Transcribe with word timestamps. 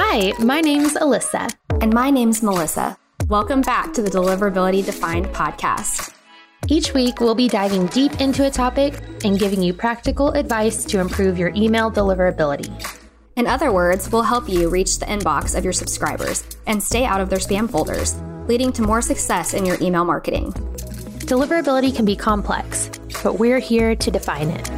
Hi, 0.00 0.32
my 0.38 0.60
name's 0.60 0.94
Alyssa. 0.94 1.52
And 1.82 1.92
my 1.92 2.08
name's 2.08 2.40
Melissa. 2.40 2.96
Welcome 3.26 3.62
back 3.62 3.92
to 3.94 4.00
the 4.00 4.08
Deliverability 4.08 4.84
Defined 4.84 5.26
podcast. 5.26 6.14
Each 6.68 6.94
week, 6.94 7.18
we'll 7.18 7.34
be 7.34 7.48
diving 7.48 7.86
deep 7.86 8.20
into 8.20 8.46
a 8.46 8.50
topic 8.50 8.94
and 9.24 9.40
giving 9.40 9.60
you 9.60 9.74
practical 9.74 10.30
advice 10.30 10.84
to 10.84 11.00
improve 11.00 11.36
your 11.36 11.52
email 11.56 11.90
deliverability. 11.90 12.70
In 13.34 13.48
other 13.48 13.72
words, 13.72 14.08
we'll 14.12 14.22
help 14.22 14.48
you 14.48 14.68
reach 14.68 15.00
the 15.00 15.06
inbox 15.06 15.58
of 15.58 15.64
your 15.64 15.72
subscribers 15.72 16.44
and 16.68 16.80
stay 16.80 17.04
out 17.04 17.20
of 17.20 17.28
their 17.28 17.40
spam 17.40 17.68
folders, 17.68 18.14
leading 18.46 18.72
to 18.74 18.82
more 18.82 19.02
success 19.02 19.52
in 19.52 19.66
your 19.66 19.78
email 19.82 20.04
marketing. 20.04 20.52
Deliverability 21.26 21.94
can 21.94 22.04
be 22.04 22.14
complex, 22.14 22.88
but 23.24 23.40
we're 23.40 23.58
here 23.58 23.96
to 23.96 24.10
define 24.12 24.50
it. 24.50 24.70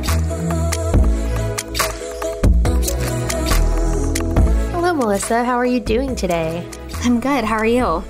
Melissa. 5.01 5.45
How 5.45 5.57
are 5.57 5.65
you 5.65 5.81
doing 5.81 6.15
today? 6.15 6.69
I'm 6.97 7.21
good. 7.21 7.43
How 7.43 7.57
are 7.57 7.65
you? 7.65 8.05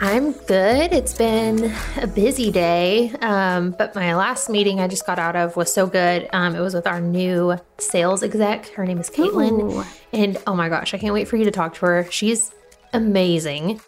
I'm 0.00 0.32
good. 0.32 0.92
It's 0.92 1.16
been 1.16 1.72
a 1.98 2.08
busy 2.08 2.50
day, 2.50 3.12
um, 3.20 3.70
but 3.78 3.94
my 3.94 4.16
last 4.16 4.50
meeting 4.50 4.80
I 4.80 4.88
just 4.88 5.06
got 5.06 5.20
out 5.20 5.36
of 5.36 5.54
was 5.54 5.72
so 5.72 5.86
good. 5.86 6.28
Um, 6.32 6.56
it 6.56 6.60
was 6.60 6.74
with 6.74 6.88
our 6.88 7.00
new 7.00 7.56
sales 7.78 8.24
exec. 8.24 8.66
Her 8.70 8.84
name 8.84 8.98
is 8.98 9.08
Caitlin. 9.08 9.72
Ooh. 9.72 9.84
And 10.12 10.36
oh 10.48 10.56
my 10.56 10.68
gosh, 10.68 10.92
I 10.94 10.98
can't 10.98 11.14
wait 11.14 11.28
for 11.28 11.36
you 11.36 11.44
to 11.44 11.52
talk 11.52 11.74
to 11.74 11.86
her. 11.86 12.08
She's 12.10 12.50
amazing. 12.92 13.80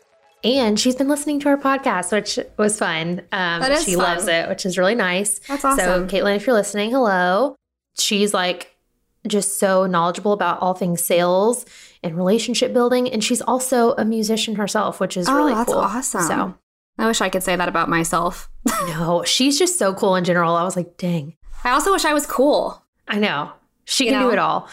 And 0.45 0.79
she's 0.79 0.95
been 0.95 1.09
listening 1.09 1.41
to 1.41 1.49
our 1.49 1.57
podcast, 1.59 2.13
which 2.13 2.39
was 2.57 2.79
fun. 2.79 3.19
Um, 3.33 3.63
That 3.63 3.73
is 3.73 3.85
she 3.85 3.95
fun. 3.97 4.05
loves 4.05 4.29
it, 4.29 4.49
which 4.49 4.65
is 4.65 4.79
really 4.79 4.95
nice. 4.95 5.41
That's 5.49 5.65
awesome. 5.65 6.09
So. 6.09 6.17
Caitlin, 6.17 6.37
if 6.37 6.47
you're 6.47 6.55
listening, 6.55 6.93
hello. 6.93 7.57
She's 7.99 8.33
like 8.33 8.71
just 9.27 9.59
so 9.59 9.87
knowledgeable 9.87 10.33
about 10.35 10.61
all 10.61 10.75
things 10.75 11.03
sales 11.03 11.65
and 12.05 12.17
relationship 12.17 12.73
building. 12.73 13.11
And 13.11 13.25
she's 13.25 13.41
also 13.43 13.93
a 13.95 14.05
musician 14.05 14.55
herself, 14.57 15.01
which 15.01 15.17
is 15.17 15.29
Oh, 15.29 15.35
really 15.37 15.55
that's 15.55 15.73
cool. 15.73 15.81
awesome. 15.81 16.23
So, 16.23 16.55
I 16.99 17.07
wish 17.09 17.21
I 17.21 17.29
could 17.29 17.43
say 17.43 17.57
that 17.57 17.69
about 17.69 17.89
myself. 17.89 18.49
no, 18.89 19.25
she's 19.25 19.59
just 19.59 19.79
so 19.79 19.93
cool 19.95 20.15
in 20.15 20.23
general. 20.25 20.55
I 20.55 20.63
was 20.63 20.77
like, 20.77 20.97
dang, 20.97 21.37
I 21.65 21.71
also 21.71 21.91
wish 21.93 22.05
I 22.05 22.15
was 22.15 22.27
cool. 22.27 22.85
I 23.09 23.19
know. 23.19 23.51
She 23.87 24.05
You 24.07 24.13
can 24.13 24.23
do 24.23 24.31
it 24.31 24.39
all. 24.39 24.69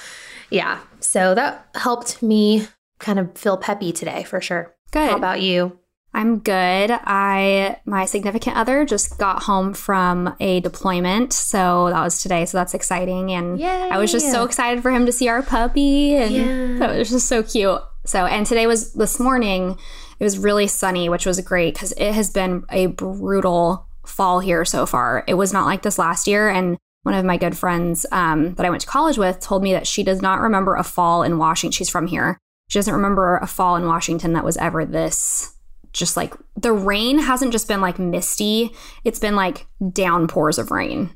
Yeah. 0.52 0.80
So 1.00 1.34
that 1.34 1.68
helped 1.76 2.22
me 2.22 2.68
kind 3.00 3.18
of 3.18 3.36
feel 3.38 3.58
peppy 3.58 3.92
today 3.92 4.24
for 4.24 4.40
sure. 4.40 4.76
Good. 4.92 5.10
How 5.10 5.18
about 5.18 5.42
you? 5.42 5.80
I'm 6.14 6.40
good. 6.40 6.92
I 6.92 7.78
my 7.86 8.06
significant 8.06 8.58
other 8.58 8.84
just 8.86 9.18
got 9.18 9.44
home 9.44 9.74
from 9.74 10.36
a 10.42 10.60
deployment, 10.60 11.32
so 11.32 11.90
that 11.90 12.04
was 12.04 12.22
today. 12.22 12.46
So 12.46 12.58
that's 12.58 12.74
exciting, 12.74 13.32
and 13.32 13.64
I 13.64 13.98
was 13.98 14.12
just 14.12 14.30
so 14.32 14.44
excited 14.44 14.82
for 14.82 14.92
him 14.92 15.06
to 15.06 15.12
see 15.12 15.28
our 15.30 15.42
puppy, 15.42 16.16
and 16.16 16.34
Yeah. 16.80 16.92
it 16.94 16.98
was 17.00 17.10
just 17.10 17.28
so 17.28 17.44
cute. 17.44 17.82
So, 18.06 18.26
and 18.26 18.46
today 18.46 18.68
was 18.68 18.94
this 18.94 19.20
morning. 19.20 19.78
It 20.20 20.24
was 20.24 20.38
really 20.38 20.68
sunny, 20.68 21.08
which 21.08 21.26
was 21.26 21.40
great 21.42 21.74
because 21.76 21.94
it 21.94 22.12
has 22.14 22.30
been 22.30 22.64
a 22.70 22.88
brutal 22.88 23.88
fall 24.06 24.40
here 24.40 24.66
so 24.66 24.86
far. 24.86 25.24
It 25.28 25.36
was 25.36 25.54
not 25.54 25.66
like 25.66 25.82
this 25.84 25.98
last 25.98 26.28
year, 26.28 26.50
and 26.50 26.78
one 27.04 27.16
of 27.16 27.24
my 27.26 27.38
good 27.38 27.58
friends 27.58 28.06
um, 28.12 28.54
that 28.56 28.66
I 28.66 28.70
went 28.70 28.82
to 28.82 28.88
college 28.88 29.18
with 29.18 29.40
told 29.40 29.64
me 29.64 29.72
that 29.74 29.88
she 29.88 30.04
does 30.04 30.22
not 30.22 30.40
remember 30.42 30.76
a 30.76 30.84
fall 30.84 31.24
in 31.24 31.38
Washington. 31.38 31.72
She's 31.72 31.90
from 31.90 32.08
here. 32.08 32.38
She 32.68 32.78
doesn't 32.80 32.94
remember 32.94 33.38
a 33.38 33.48
fall 33.48 33.76
in 33.76 33.86
Washington 33.88 34.34
that 34.34 34.44
was 34.44 34.58
ever 34.58 34.86
this 34.86 35.56
just 35.94 36.16
like 36.18 36.34
the 36.56 36.72
rain 36.74 37.20
hasn't 37.20 37.52
just 37.52 37.68
been 37.68 37.82
like 37.82 38.00
misty, 38.00 38.72
it's 39.04 39.20
been 39.20 39.36
like 39.36 39.66
downpours 39.92 40.58
of 40.58 40.72
rain. 40.72 41.12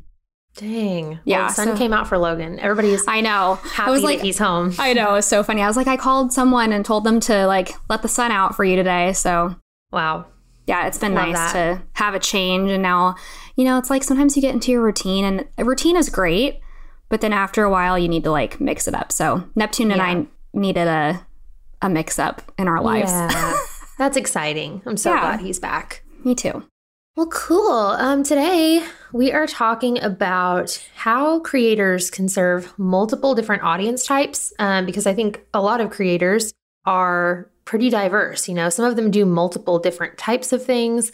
Dang. 0.58 1.20
Yeah, 1.26 1.40
Well, 1.40 1.48
the 1.50 1.54
sun 1.54 1.68
so- 1.70 1.78
came 1.78 1.92
out 1.92 2.08
for 2.08 2.18
Logan. 2.18 2.60
Everybody's 2.60 3.04
I 3.08 3.20
know. 3.22 3.56
happy 3.56 3.90
I 3.90 3.92
was 3.92 4.02
that 4.02 4.08
like, 4.08 4.22
he's 4.22 4.38
home. 4.38 4.74
I 4.80 4.94
know, 4.94 5.10
it 5.10 5.14
was 5.14 5.26
so 5.28 5.44
funny. 5.44 5.62
I 5.62 5.68
was 5.68 5.76
like, 5.76 5.88
I 5.88 5.98
called 5.98 6.32
someone 6.32 6.72
and 6.72 6.86
told 6.86 7.04
them 7.04 7.20
to 7.22 7.46
like 7.48 7.72
let 7.90 8.02
the 8.02 8.08
sun 8.08 8.32
out 8.32 8.56
for 8.56 8.64
you 8.64 8.78
today. 8.78 9.12
So 9.14 9.56
wow. 9.92 10.26
yeah, 10.66 10.88
it's 10.88 10.98
been 10.98 11.14
Love 11.14 11.28
nice 11.28 11.54
that. 11.54 11.54
to 11.76 11.82
have 11.94 12.14
a 12.14 12.20
change. 12.20 12.72
And 12.72 12.82
now, 12.82 13.16
you 13.58 13.66
know, 13.66 13.78
it's 13.78 13.90
like 13.90 14.02
sometimes 14.04 14.38
you 14.38 14.42
get 14.42 14.54
into 14.54 14.72
your 14.72 14.82
routine 14.82 15.26
and 15.26 15.46
a 15.58 15.66
routine 15.66 15.98
is 15.98 16.10
great, 16.10 16.62
but 17.10 17.20
then 17.20 17.34
after 17.34 17.64
a 17.64 17.70
while 17.70 18.00
you 18.00 18.08
need 18.08 18.24
to 18.24 18.32
like 18.32 18.62
mix 18.62 18.88
it 18.88 18.96
up. 18.96 19.12
So 19.12 19.44
Neptune 19.56 19.92
and 19.92 20.00
Yeah. 20.00 20.06
I 20.08 20.28
needed 20.58 20.88
a 20.88 21.26
a 21.82 21.90
mix 21.90 22.18
up 22.18 22.42
in 22.58 22.70
our 22.70 22.82
lives. 22.82 23.12
Yeah. 23.12 23.54
That's 23.98 24.18
exciting. 24.18 24.82
I'm 24.86 24.98
so 24.98 25.14
Yeah. 25.14 25.22
glad 25.22 25.40
he's 25.42 25.60
back. 25.60 26.04
Me 26.24 26.36
too. 26.36 26.64
Well, 27.16 27.28
cool. 27.28 27.72
Um, 27.72 28.24
today 28.24 28.84
we 29.14 29.32
are 29.32 29.48
talking 29.48 30.04
about 30.04 30.84
how 30.96 31.40
creators 31.40 32.10
can 32.12 32.28
serve 32.28 32.74
multiple 32.78 33.34
different 33.36 33.64
audience 33.64 34.06
types 34.06 34.52
um, 34.60 34.86
because 34.86 35.08
I 35.08 35.14
think 35.14 35.42
a 35.54 35.62
lot 35.62 35.80
of 35.80 35.90
creators 35.92 36.52
are 36.86 37.50
pretty 37.64 37.90
diverse. 37.90 38.50
You 38.50 38.56
know, 38.56 38.70
some 38.70 38.84
of 38.84 38.98
them 38.98 39.12
do 39.12 39.26
multiple 39.26 39.80
different 39.80 40.18
types 40.18 40.52
of 40.52 40.64
things 40.64 41.12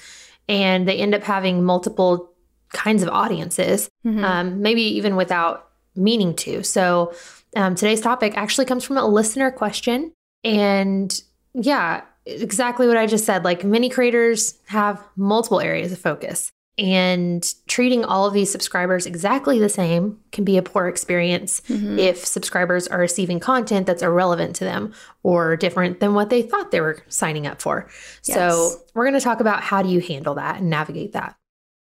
and 0.49 0.87
they 0.87 0.97
end 0.97 1.13
up 1.13 1.21
having 1.23 1.63
multiple 1.63 2.31
kinds 2.73 3.03
of 3.03 3.09
audiences, 3.09 3.87
Mhm. 4.05 4.23
um, 4.23 4.61
maybe 4.61 4.81
even 4.81 5.15
without 5.15 5.67
meaning 5.95 6.33
to. 6.37 6.63
So, 6.63 7.13
um, 7.55 7.75
today's 7.75 8.01
topic 8.01 8.35
actually 8.37 8.65
comes 8.65 8.83
from 8.83 8.97
a 8.97 9.05
listener 9.05 9.51
question. 9.51 10.13
And 10.43 11.21
yeah, 11.53 12.01
exactly 12.25 12.87
what 12.87 12.97
I 12.97 13.05
just 13.07 13.25
said. 13.25 13.43
Like 13.43 13.63
many 13.63 13.89
creators 13.89 14.55
have 14.67 15.01
multiple 15.15 15.59
areas 15.59 15.91
of 15.91 15.99
focus, 15.99 16.51
and 16.77 17.53
treating 17.67 18.05
all 18.05 18.25
of 18.25 18.33
these 18.33 18.49
subscribers 18.51 19.05
exactly 19.05 19.59
the 19.59 19.67
same 19.69 20.17
can 20.31 20.43
be 20.45 20.57
a 20.57 20.61
poor 20.61 20.87
experience 20.87 21.61
Mhm. 21.67 21.99
if 21.99 22.25
subscribers 22.25 22.87
are 22.87 22.99
receiving 22.99 23.39
content 23.39 23.85
that's 23.85 24.01
irrelevant 24.01 24.55
to 24.55 24.63
them 24.63 24.93
or 25.21 25.55
different 25.57 25.99
than 25.99 26.13
what 26.13 26.29
they 26.29 26.41
thought 26.41 26.71
they 26.71 26.79
were 26.81 26.99
signing 27.09 27.45
up 27.45 27.61
for. 27.61 27.87
So, 28.21 28.77
we're 28.95 29.03
going 29.05 29.19
to 29.19 29.23
talk 29.23 29.41
about 29.41 29.63
how 29.63 29.81
do 29.81 29.89
you 29.89 29.99
handle 29.99 30.35
that 30.35 30.59
and 30.59 30.69
navigate 30.69 31.11
that. 31.13 31.35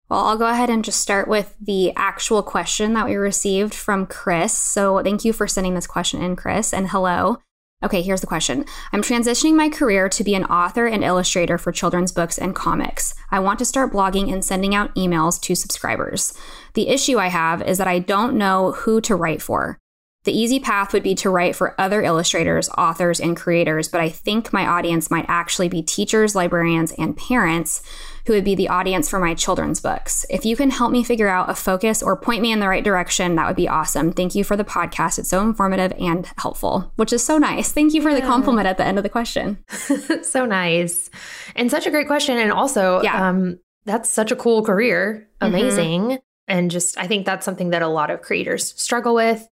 Well, 0.08 0.20
I'll 0.20 0.38
go 0.38 0.46
ahead 0.46 0.70
and 0.70 0.84
just 0.84 1.00
start 1.00 1.26
with 1.26 1.56
the 1.60 1.92
actual 1.96 2.44
question 2.44 2.92
that 2.94 3.06
we 3.06 3.16
received 3.16 3.74
from 3.74 4.06
Chris. 4.06 4.56
So, 4.56 5.02
thank 5.02 5.24
you 5.24 5.32
for 5.32 5.48
sending 5.48 5.74
this 5.74 5.88
question 5.88 6.22
in, 6.22 6.36
Chris, 6.36 6.72
and 6.72 6.90
hello. 6.90 7.38
Okay, 7.84 8.00
here's 8.00 8.22
the 8.22 8.26
question. 8.26 8.64
I'm 8.92 9.02
transitioning 9.02 9.54
my 9.54 9.68
career 9.68 10.08
to 10.08 10.24
be 10.24 10.34
an 10.34 10.46
author 10.46 10.86
and 10.86 11.04
illustrator 11.04 11.58
for 11.58 11.72
children's 11.72 12.10
books 12.10 12.38
and 12.38 12.54
comics. 12.54 13.14
I 13.30 13.38
want 13.38 13.58
to 13.58 13.66
start 13.66 13.92
blogging 13.92 14.32
and 14.32 14.42
sending 14.42 14.74
out 14.74 14.94
emails 14.94 15.38
to 15.42 15.54
subscribers. 15.54 16.32
The 16.72 16.88
issue 16.88 17.18
I 17.18 17.28
have 17.28 17.60
is 17.60 17.76
that 17.76 17.86
I 17.86 17.98
don't 17.98 18.38
know 18.38 18.72
who 18.72 19.02
to 19.02 19.14
write 19.14 19.42
for. 19.42 19.78
The 20.26 20.36
easy 20.38 20.60
path 20.60 20.92
would 20.92 21.02
be 21.04 21.14
to 21.16 21.30
write 21.30 21.56
for 21.56 21.74
other 21.80 22.02
illustrators, 22.02 22.68
authors, 22.76 23.20
and 23.20 23.36
creators, 23.36 23.88
but 23.88 24.00
I 24.00 24.08
think 24.10 24.52
my 24.52 24.66
audience 24.66 25.10
might 25.10 25.24
actually 25.28 25.68
be 25.68 25.82
teachers, 25.82 26.34
librarians, 26.34 26.92
and 26.98 27.16
parents 27.16 27.80
who 28.26 28.32
would 28.32 28.42
be 28.44 28.56
the 28.56 28.68
audience 28.68 29.08
for 29.08 29.20
my 29.20 29.34
children's 29.34 29.80
books. 29.80 30.26
If 30.28 30.44
you 30.44 30.56
can 30.56 30.70
help 30.70 30.90
me 30.90 31.04
figure 31.04 31.28
out 31.28 31.48
a 31.48 31.54
focus 31.54 32.02
or 32.02 32.16
point 32.16 32.42
me 32.42 32.50
in 32.50 32.58
the 32.58 32.66
right 32.68 32.82
direction, 32.82 33.36
that 33.36 33.46
would 33.46 33.54
be 33.54 33.68
awesome. 33.68 34.12
Thank 34.12 34.34
you 34.34 34.42
for 34.42 34.56
the 34.56 34.64
podcast. 34.64 35.20
It's 35.20 35.28
so 35.28 35.42
informative 35.42 35.92
and 35.98 36.28
helpful, 36.36 36.92
which 36.96 37.12
is 37.12 37.22
so 37.24 37.38
nice. 37.38 37.70
Thank 37.70 37.94
you 37.94 38.02
for 38.02 38.12
the 38.12 38.20
compliment 38.22 38.66
at 38.66 38.78
the 38.78 38.84
end 38.84 38.98
of 38.98 39.04
the 39.04 39.08
question. 39.08 39.58
so 40.22 40.44
nice. 40.44 41.08
And 41.54 41.70
such 41.70 41.86
a 41.86 41.90
great 41.92 42.08
question. 42.08 42.36
And 42.36 42.50
also, 42.50 43.00
Yeah. 43.02 43.28
um, 43.28 43.60
that's 43.84 44.10
such 44.10 44.32
a 44.32 44.36
cool 44.36 44.64
career. 44.64 45.28
Mhm. 45.40 45.46
Amazing. 45.46 46.18
And 46.48 46.68
just, 46.70 46.98
I 46.98 47.06
think 47.06 47.26
that's 47.26 47.44
something 47.44 47.70
that 47.70 47.82
a 47.82 47.88
lot 47.88 48.10
of 48.10 48.22
creators 48.22 48.74
struggle 48.76 49.14
with 49.14 49.46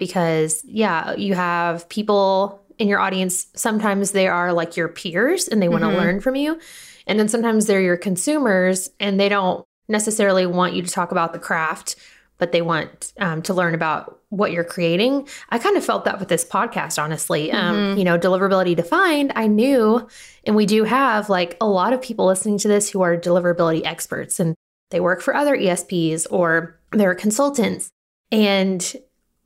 because, 0.00 0.64
yeah, 0.64 1.14
you 1.14 1.34
have 1.34 1.88
people 1.88 2.60
in 2.78 2.88
your 2.88 2.98
audience. 2.98 3.46
Sometimes 3.54 4.10
they 4.10 4.26
are 4.26 4.52
like 4.52 4.76
your 4.76 4.88
peers 4.88 5.46
and 5.46 5.62
they 5.62 5.68
want 5.68 5.84
to 5.84 5.90
Mhm. 5.90 5.96
learn 5.96 6.20
from 6.20 6.34
you. 6.34 6.58
And 7.06 7.20
then 7.20 7.28
sometimes 7.28 7.66
they're 7.66 7.80
your 7.80 7.96
consumers 7.96 8.90
and 8.98 9.20
they 9.20 9.28
don't 9.28 9.64
necessarily 9.88 10.46
want 10.46 10.74
you 10.74 10.82
to 10.82 10.90
talk 10.90 11.12
about 11.12 11.32
the 11.32 11.38
craft, 11.38 11.94
but 12.38 12.52
they 12.52 12.62
want 12.62 13.12
um, 13.20 13.42
to 13.42 13.52
learn 13.54 13.74
about 13.74 14.18
what 14.30 14.52
you're 14.52 14.64
creating. 14.64 15.28
I 15.50 15.58
kind 15.58 15.76
of 15.76 15.84
felt 15.84 16.04
that 16.06 16.18
with 16.18 16.28
this 16.28 16.44
podcast, 16.44 17.02
honestly. 17.02 17.52
Um, 17.52 17.76
Mhm. 17.76 17.98
you 17.98 18.04
know, 18.04 18.18
deliverability 18.18 18.74
defined, 18.76 19.32
I 19.36 19.46
knew, 19.46 20.06
and 20.46 20.56
we 20.56 20.64
do 20.66 20.84
have 20.84 21.28
like 21.28 21.56
a 21.60 21.66
lot 21.66 21.92
of 21.92 22.00
people 22.00 22.26
listening 22.26 22.56
to 22.58 22.68
this 22.68 22.88
who 22.90 23.02
are 23.02 23.16
deliverability 23.16 23.82
experts 23.84 24.40
and 24.40 24.54
they 24.90 25.00
work 25.00 25.20
for 25.20 25.34
other 25.36 25.54
ESPs 25.54 26.26
or 26.30 26.78
they're 26.92 27.14
consultants. 27.14 27.90
And 28.32 28.96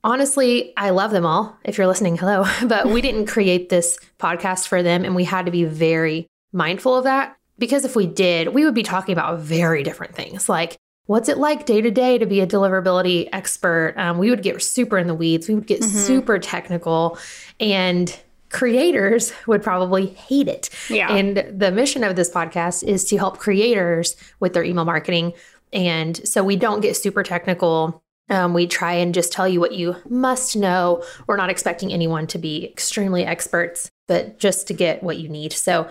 honestly, 0.05 0.71
I 0.77 0.91
love 0.91 1.11
them 1.11 1.25
all. 1.25 1.57
If 1.65 1.77
you're 1.77 1.87
listening, 1.87 2.15
hello. 2.17 2.45
But 2.67 2.87
we 2.87 3.01
didn't 3.01 3.25
create 3.25 3.67
this 3.69 3.97
podcast 4.19 4.67
for 4.67 4.81
them, 4.81 5.03
and 5.03 5.15
we 5.15 5.25
had 5.25 5.45
to 5.45 5.51
be 5.51 5.65
very 5.65 6.27
mindful 6.53 6.95
of 6.95 7.03
that 7.03 7.35
because 7.59 7.83
if 7.83 7.95
we 7.95 8.07
did, 8.07 8.49
we 8.53 8.63
would 8.63 8.73
be 8.75 8.83
talking 8.83 9.11
about 9.13 9.39
very 9.39 9.83
different 9.83 10.15
things 10.15 10.47
like 10.47 10.77
what's 11.07 11.29
it 11.29 11.37
like 11.37 11.65
day 11.65 11.81
to 11.81 11.91
day 11.91 12.17
to 12.17 12.25
be 12.25 12.39
a 12.39 12.47
deliverability 12.47 13.27
expert. 13.33 13.93
Um, 13.97 14.17
we 14.17 14.29
would 14.29 14.41
get 14.41 14.61
super 14.63 14.97
in 14.97 15.07
the 15.07 15.13
weeds, 15.13 15.47
we 15.49 15.55
would 15.55 15.67
get 15.67 15.81
Mhm. 15.81 15.85
super 16.07 16.39
technical, 16.39 17.17
and 17.59 18.17
creators 18.49 19.33
would 19.47 19.61
probably 19.61 20.07
hate 20.07 20.47
it. 20.47 20.69
Yeah. 20.89 21.11
And 21.13 21.59
the 21.59 21.71
mission 21.71 22.03
of 22.03 22.15
this 22.15 22.29
podcast 22.29 22.83
is 22.83 23.03
to 23.05 23.17
help 23.17 23.37
creators 23.37 24.15
with 24.39 24.53
their 24.53 24.63
email 24.63 24.85
marketing. 24.85 25.33
And 25.73 26.15
so 26.27 26.43
we 26.43 26.55
don't 26.55 26.79
get 26.81 26.95
super 26.95 27.21
technical 27.21 28.01
Um, 28.29 28.53
we 28.53 28.65
try 28.67 28.93
and 28.93 29.13
just 29.13 29.31
tell 29.31 29.47
you 29.47 29.59
what 29.59 29.73
you 29.73 29.95
must 30.09 30.55
know. 30.55 31.03
We're 31.27 31.37
not 31.37 31.49
expecting 31.49 31.93
anyone 31.93 32.27
to 32.27 32.37
be 32.37 32.65
extremely 32.65 33.23
experts, 33.23 33.89
but 34.07 34.39
just 34.39 34.67
to 34.67 34.73
get 34.73 35.03
what 35.03 35.17
you 35.17 35.29
need. 35.29 35.53
So 35.53 35.87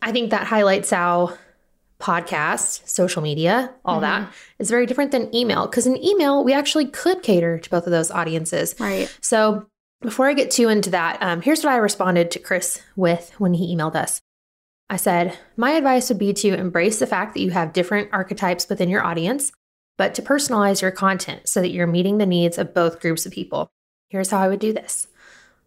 I 0.00 0.12
think 0.12 0.30
that 0.30 0.46
highlights 0.46 0.90
how 0.90 1.36
podcast, 2.00 2.88
social 2.88 3.22
media, 3.22 3.72
all 3.84 4.00
mm-hmm. 4.00 4.24
that 4.24 4.32
is 4.58 4.70
very 4.70 4.86
different 4.86 5.10
than 5.10 5.34
email. 5.34 5.66
Because 5.66 5.86
in 5.86 6.02
email, 6.02 6.44
we 6.44 6.52
actually 6.52 6.86
could 6.86 7.22
cater 7.22 7.58
to 7.58 7.70
both 7.70 7.86
of 7.86 7.90
those 7.90 8.10
audiences. 8.10 8.74
Right. 8.78 9.14
So 9.20 9.66
before 10.00 10.28
I 10.28 10.34
get 10.34 10.50
too 10.50 10.68
into 10.68 10.90
that, 10.90 11.18
um, 11.22 11.40
here's 11.40 11.64
what 11.64 11.72
I 11.72 11.76
responded 11.76 12.30
to 12.32 12.38
Chris 12.38 12.82
with 12.96 13.32
when 13.38 13.54
he 13.54 13.74
emailed 13.74 13.94
us. 13.94 14.20
I 14.90 14.96
said, 14.96 15.38
My 15.56 15.72
advice 15.72 16.10
would 16.10 16.18
be 16.18 16.34
to 16.34 16.54
embrace 16.54 16.98
the 16.98 17.06
fact 17.06 17.34
that 17.34 17.40
you 17.40 17.50
have 17.50 17.72
different 17.72 18.10
archetypes 18.12 18.68
within 18.68 18.90
your 18.90 19.02
audience, 19.02 19.50
but 19.96 20.14
to 20.14 20.22
personalize 20.22 20.82
your 20.82 20.90
content 20.90 21.48
so 21.48 21.60
that 21.60 21.70
you're 21.70 21.86
meeting 21.86 22.18
the 22.18 22.26
needs 22.26 22.58
of 22.58 22.74
both 22.74 23.00
groups 23.00 23.26
of 23.26 23.32
people. 23.32 23.70
Here's 24.08 24.30
how 24.30 24.40
I 24.40 24.48
would 24.48 24.60
do 24.60 24.72
this. 24.72 25.08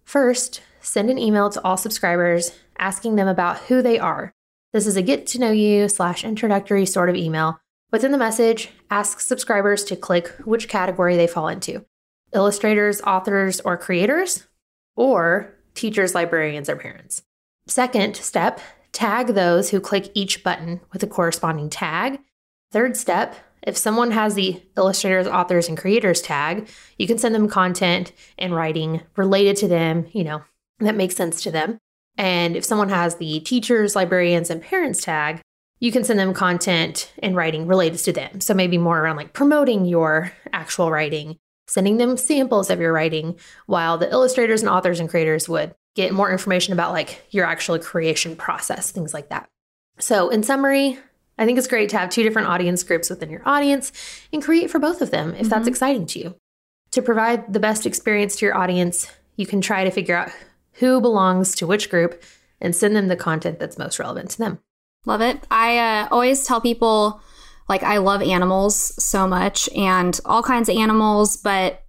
First, 0.03 0.61
send 0.81 1.09
an 1.09 1.17
email 1.17 1.49
to 1.49 1.63
all 1.63 1.77
subscribers 1.77 2.51
asking 2.79 3.15
them 3.15 3.27
about 3.27 3.59
who 3.59 3.81
they 3.81 3.99
are. 3.99 4.33
This 4.73 4.87
is 4.87 4.97
a 4.97 5.01
get 5.01 5.27
to 5.27 5.39
know 5.39 5.51
you 5.51 5.89
slash 5.89 6.23
introductory 6.23 6.85
sort 6.85 7.09
of 7.09 7.15
email. 7.15 7.59
Within 7.91 8.11
the 8.11 8.17
message, 8.17 8.69
ask 8.89 9.19
subscribers 9.19 9.83
to 9.85 9.95
click 9.95 10.27
which 10.43 10.67
category 10.67 11.15
they 11.15 11.27
fall 11.27 11.47
into 11.47 11.85
illustrators, 12.33 13.01
authors, 13.01 13.61
or 13.61 13.77
creators, 13.77 14.45
or 14.97 15.55
teachers, 15.73 16.13
librarians, 16.13 16.69
or 16.69 16.75
parents. 16.75 17.23
Second 17.67 18.17
step, 18.17 18.59
tag 18.91 19.27
those 19.27 19.69
who 19.69 19.79
click 19.79 20.11
each 20.13 20.43
button 20.43 20.81
with 20.91 21.03
a 21.03 21.07
corresponding 21.07 21.69
tag. 21.69 22.19
Third 22.71 22.97
step, 22.97 23.35
if 23.61 23.77
someone 23.77 24.11
has 24.11 24.35
the 24.35 24.61
illustrators, 24.77 25.27
authors, 25.27 25.67
and 25.67 25.77
creators 25.77 26.21
tag, 26.21 26.67
you 26.97 27.07
can 27.07 27.17
send 27.17 27.35
them 27.35 27.47
content 27.47 28.11
and 28.37 28.55
writing 28.55 29.01
related 29.15 29.57
to 29.57 29.67
them, 29.67 30.07
you 30.11 30.23
know, 30.23 30.43
that 30.79 30.95
makes 30.95 31.15
sense 31.15 31.43
to 31.43 31.51
them. 31.51 31.77
And 32.17 32.55
if 32.55 32.65
someone 32.65 32.89
has 32.89 33.15
the 33.15 33.39
teachers, 33.41 33.95
librarians, 33.95 34.49
and 34.49 34.61
parents 34.61 35.01
tag, 35.01 35.41
you 35.79 35.91
can 35.91 36.03
send 36.03 36.19
them 36.19 36.33
content 36.33 37.11
and 37.19 37.35
writing 37.35 37.67
related 37.67 37.99
to 37.99 38.13
them. 38.13 38.41
So 38.41 38.53
maybe 38.53 38.77
more 38.77 38.99
around 38.99 39.17
like 39.17 39.33
promoting 39.33 39.85
your 39.85 40.31
actual 40.51 40.89
writing 40.89 41.37
sending 41.67 41.97
them 41.97 42.17
samples 42.17 42.69
of 42.69 42.79
your 42.79 42.93
writing, 42.93 43.37
while 43.65 43.97
the 43.97 44.09
illustrators 44.11 44.61
and 44.61 44.69
authors 44.69 44.99
and 44.99 45.09
creators 45.09 45.47
would 45.47 45.75
get 45.95 46.13
more 46.13 46.31
information 46.31 46.73
about 46.73 46.93
like 46.93 47.25
your 47.31 47.45
actual 47.45 47.77
creation 47.77 48.35
process, 48.35 48.91
things 48.91 49.13
like 49.13 49.29
that. 49.29 49.47
So, 49.99 50.29
in 50.29 50.43
summary, 50.43 50.97
I 51.37 51.45
think 51.45 51.57
it's 51.57 51.67
great 51.67 51.89
to 51.89 51.97
have 51.97 52.09
two 52.09 52.23
different 52.23 52.47
audience 52.47 52.83
groups 52.83 53.09
within 53.09 53.29
your 53.29 53.43
audience 53.45 53.91
and 54.33 54.43
create 54.43 54.71
for 54.71 54.79
both 54.79 55.01
of 55.01 55.11
them 55.11 55.31
if 55.31 55.41
mm-hmm. 55.41 55.49
that's 55.49 55.67
exciting 55.67 56.05
to 56.07 56.19
you. 56.19 56.35
To 56.91 57.01
provide 57.01 57.53
the 57.53 57.59
best 57.59 57.85
experience 57.85 58.35
to 58.37 58.45
your 58.45 58.57
audience, 58.57 59.11
you 59.35 59.45
can 59.45 59.61
try 59.61 59.83
to 59.83 59.91
figure 59.91 60.15
out 60.15 60.31
who 60.73 61.01
belongs 61.01 61.53
to 61.55 61.67
which 61.67 61.89
group 61.89 62.23
and 62.59 62.75
send 62.75 62.95
them 62.95 63.07
the 63.07 63.15
content 63.15 63.59
that's 63.59 63.77
most 63.77 63.99
relevant 63.99 64.31
to 64.31 64.37
them. 64.37 64.59
Love 65.05 65.21
it. 65.21 65.45
I 65.51 65.77
uh, 65.77 66.07
always 66.11 66.45
tell 66.45 66.59
people 66.59 67.21
like 67.69 67.83
I 67.83 67.97
love 67.97 68.21
animals 68.21 68.75
so 69.03 69.27
much 69.27 69.69
and 69.75 70.19
all 70.25 70.41
kinds 70.41 70.69
of 70.69 70.77
animals, 70.77 71.37
but 71.37 71.83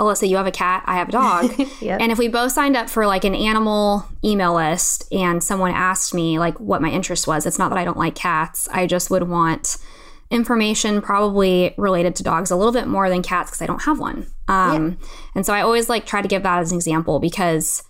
Alyssa, 0.00 0.26
you 0.26 0.38
have 0.38 0.46
a 0.46 0.50
cat, 0.50 0.82
I 0.86 0.96
have 0.96 1.10
a 1.10 1.12
dog. 1.12 1.58
yep. 1.80 2.00
And 2.00 2.10
if 2.10 2.18
we 2.18 2.26
both 2.26 2.52
signed 2.52 2.76
up 2.76 2.88
for 2.88 3.06
like 3.06 3.24
an 3.24 3.34
animal 3.34 4.06
email 4.24 4.54
list 4.54 5.04
and 5.12 5.44
someone 5.44 5.72
asked 5.72 6.14
me 6.14 6.38
like 6.38 6.58
what 6.58 6.80
my 6.80 6.88
interest 6.88 7.26
was, 7.26 7.44
it's 7.44 7.58
not 7.58 7.68
that 7.68 7.78
I 7.78 7.84
don't 7.84 7.98
like 7.98 8.14
cats. 8.14 8.66
I 8.72 8.86
just 8.86 9.10
would 9.10 9.24
want 9.24 9.76
information 10.30 11.02
probably 11.02 11.74
related 11.76 12.16
to 12.16 12.22
dogs 12.22 12.50
a 12.50 12.56
little 12.56 12.72
bit 12.72 12.86
more 12.86 13.10
than 13.10 13.22
cats 13.22 13.50
because 13.50 13.60
I 13.60 13.66
don't 13.66 13.82
have 13.82 13.98
one. 13.98 14.26
Um, 14.48 14.88
yeah. 14.88 15.06
And 15.34 15.46
so 15.46 15.52
I 15.52 15.60
always 15.60 15.88
like 15.88 16.06
try 16.06 16.22
to 16.22 16.28
give 16.28 16.44
that 16.44 16.60
as 16.60 16.72
an 16.72 16.78
example 16.78 17.20
because 17.20 17.82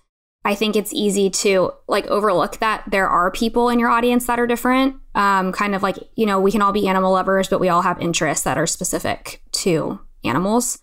I 0.45 0.55
think 0.55 0.75
it's 0.75 0.93
easy 0.93 1.31
to 1.31 1.71
like 1.87 2.07
overlook 2.07 2.59
that 2.59 2.85
there 2.91 3.09
are 3.09 3.31
people 3.31 3.69
in 3.69 3.79
your 3.79 3.91
audience 3.91 4.27
that 4.27 4.41
are 4.41 4.47
different. 4.47 4.97
Um, 5.15 5.53
kind 5.53 5.75
of 5.75 5.83
like, 5.83 5.97
you 6.17 6.27
know, 6.27 6.41
we 6.41 6.51
can 6.51 6.63
all 6.63 6.73
be 6.73 6.89
animal 6.89 7.13
lovers, 7.13 7.49
but 7.49 7.61
we 7.61 7.69
all 7.69 7.83
have 7.83 8.01
interests 8.01 8.45
that 8.45 8.59
are 8.59 8.67
specific 8.67 9.43
to 9.53 10.01
animals. 10.25 10.79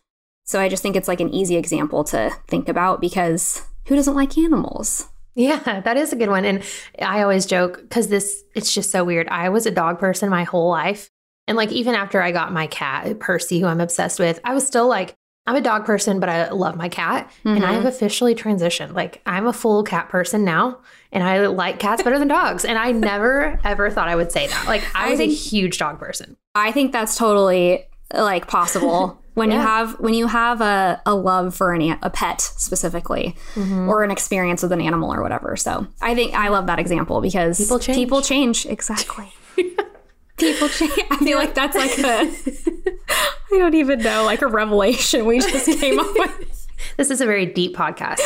So 0.48 0.62
I 0.62 0.70
just 0.70 0.82
think 0.82 0.96
it's 0.96 1.10
like 1.10 1.20
an 1.20 1.34
easy 1.34 1.58
example 1.58 2.06
to 2.06 2.32
think 2.48 2.70
about 2.70 3.02
because 3.02 3.62
who 3.86 3.96
doesn't 3.96 4.16
like 4.16 4.38
animals? 4.38 5.08
Yeah, 5.36 5.82
that 5.82 5.98
is 5.98 6.14
a 6.14 6.16
good 6.16 6.30
one. 6.30 6.46
And 6.46 6.64
I 7.00 7.22
always 7.22 7.46
joke 7.46 7.82
because 7.82 8.08
this, 8.08 8.44
it's 8.56 8.74
just 8.74 8.90
so 8.90 9.04
weird. 9.04 9.28
I 9.28 9.50
was 9.50 9.66
a 9.66 9.72
dog 9.72 10.00
person 10.00 10.30
my 10.30 10.46
whole 10.46 10.70
life. 10.70 11.10
And 11.48 11.58
like, 11.58 11.72
even 11.72 11.96
after 11.96 12.22
I 12.22 12.32
got 12.32 12.54
my 12.54 12.68
cat, 12.68 13.20
Percy, 13.20 13.60
who 13.60 13.68
I'm 13.68 13.82
obsessed 13.82 14.20
with, 14.20 14.40
I 14.46 14.54
was 14.54 14.66
still 14.66 14.88
like, 14.88 15.16
I'm 15.46 15.56
a 15.56 15.62
dog 15.62 15.86
person, 15.86 16.20
but 16.20 16.30
I 16.30 16.50
love 16.50 16.76
my 16.76 16.90
cat. 16.90 17.30
Mm-hmm. 17.40 17.50
And 17.50 17.66
I 17.66 17.74
have 17.74 17.80
mm-hmm. 17.80 17.88
officially 17.88 18.34
transitioned. 18.34 18.94
Like, 18.94 19.22
I'm 19.26 19.48
a 19.48 19.54
full 19.54 19.84
cat 19.84 20.10
person 20.10 20.44
now, 20.44 20.80
and 21.12 21.24
I 21.24 21.46
like 21.48 21.80
cats 21.80 22.04
better 22.04 22.20
than 22.20 22.28
dogs. 22.28 22.66
And 22.66 22.78
I 22.78 22.92
never, 22.92 23.58
ever 23.64 23.90
thought 23.90 24.10
I 24.10 24.16
would 24.16 24.32
say 24.32 24.48
that. 24.48 24.66
Like, 24.68 24.84
I, 24.94 25.08
I 25.08 25.10
was 25.12 25.20
think, 25.20 25.32
a 25.32 25.36
huge 25.36 25.78
dog 25.78 26.00
person. 26.00 26.36
I 26.56 26.74
think 26.74 26.92
that's 26.92 27.18
totally 27.18 27.86
like 28.14 28.48
possible. 28.48 29.22
When 29.38 29.52
yeah. 29.52 29.58
you 29.58 29.62
have 29.62 30.00
when 30.00 30.14
you 30.14 30.28
have 30.28 30.62
a, 30.62 31.02
a 31.06 31.14
love 31.14 31.56
for 31.56 31.74
an, 31.74 31.98
a 32.02 32.10
pet 32.10 32.42
specifically 32.42 33.36
mm-hmm. 33.54 33.88
or 33.88 34.04
an 34.04 34.12
experience 34.12 34.64
with 34.64 34.72
an 34.72 34.82
animal 34.82 35.14
or 35.14 35.22
whatever 35.22 35.56
so 35.56 35.86
i 36.02 36.16
think 36.16 36.34
i 36.34 36.48
love 36.48 36.66
that 36.68 36.80
example 36.80 37.22
because 37.22 37.58
people 37.58 37.80
change 37.80 37.98
people 37.98 38.22
change 38.22 38.66
exactly 38.66 39.32
people 40.38 40.70
change. 40.70 40.94
I 41.12 41.18
feel 41.18 41.38
like 41.38 41.54
that's 41.54 41.76
like 41.76 41.98
a, 41.98 42.32
I 43.10 43.58
don't 43.58 43.76
even 43.76 44.00
know, 44.00 44.24
like 44.24 44.42
a 44.42 44.48
revelation 44.48 45.26
we 45.26 45.40
just 45.40 45.66
came 45.80 46.00
up 46.00 46.08
with. 46.16 46.68
This 46.96 47.12
is 47.12 47.22
a 47.22 47.26
very 47.26 47.46
deep 47.46 47.76
podcast. 47.76 48.22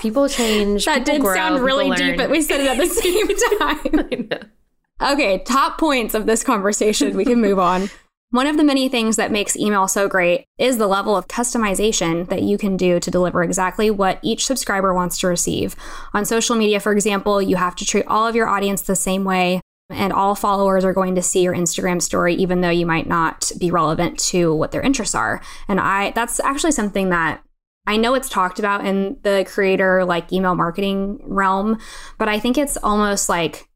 People 0.00 0.28
change. 0.28 0.84
That 0.84 0.98
people 0.98 1.14
did 1.14 1.22
grow, 1.22 1.34
sound 1.34 1.62
really 1.62 1.90
deep, 1.90 2.16
but 2.16 2.30
we 2.30 2.42
said 2.42 2.60
it 2.60 2.66
at 2.66 2.78
the 2.78 2.86
same 2.86 4.38
time. 4.38 5.12
okay, 5.12 5.42
top 5.44 5.78
points 5.78 6.14
of 6.14 6.26
this 6.26 6.42
conversation. 6.42 7.16
We 7.16 7.24
can 7.24 7.40
move 7.40 7.58
on. 7.58 7.90
One 8.30 8.48
of 8.48 8.56
the 8.56 8.64
many 8.64 8.88
things 8.88 9.16
that 9.16 9.30
makes 9.30 9.56
email 9.56 9.86
so 9.86 10.08
great 10.08 10.46
is 10.58 10.78
the 10.78 10.88
level 10.88 11.16
of 11.16 11.28
customization 11.28 12.28
that 12.28 12.42
you 12.42 12.58
can 12.58 12.76
do 12.76 12.98
to 12.98 13.10
deliver 13.10 13.42
exactly 13.42 13.88
what 13.90 14.18
each 14.22 14.46
subscriber 14.46 14.92
wants 14.92 15.18
to 15.18 15.28
receive. 15.28 15.76
On 16.12 16.24
social 16.24 16.56
media, 16.56 16.80
for 16.80 16.92
example, 16.92 17.40
you 17.40 17.56
have 17.56 17.76
to 17.76 17.84
treat 17.84 18.06
all 18.06 18.26
of 18.26 18.34
your 18.34 18.48
audience 18.48 18.82
the 18.82 18.96
same 18.96 19.24
way 19.24 19.60
and 19.88 20.12
all 20.12 20.34
followers 20.34 20.84
are 20.84 20.92
going 20.92 21.14
to 21.14 21.22
see 21.22 21.42
your 21.42 21.54
Instagram 21.54 22.02
story 22.02 22.34
even 22.34 22.60
though 22.60 22.70
you 22.70 22.84
might 22.84 23.06
not 23.06 23.52
be 23.58 23.70
relevant 23.70 24.18
to 24.18 24.52
what 24.52 24.72
their 24.72 24.82
interests 24.82 25.14
are. 25.14 25.40
And 25.68 25.78
I 25.78 26.10
that's 26.10 26.40
actually 26.40 26.72
something 26.72 27.10
that 27.10 27.42
I 27.86 27.96
know 27.96 28.14
it's 28.14 28.28
talked 28.28 28.58
about 28.58 28.84
in 28.84 29.18
the 29.22 29.46
creator 29.48 30.04
like 30.04 30.32
email 30.32 30.56
marketing 30.56 31.20
realm, 31.22 31.78
but 32.18 32.28
I 32.28 32.40
think 32.40 32.58
it's 32.58 32.76
almost 32.78 33.28
like 33.28 33.68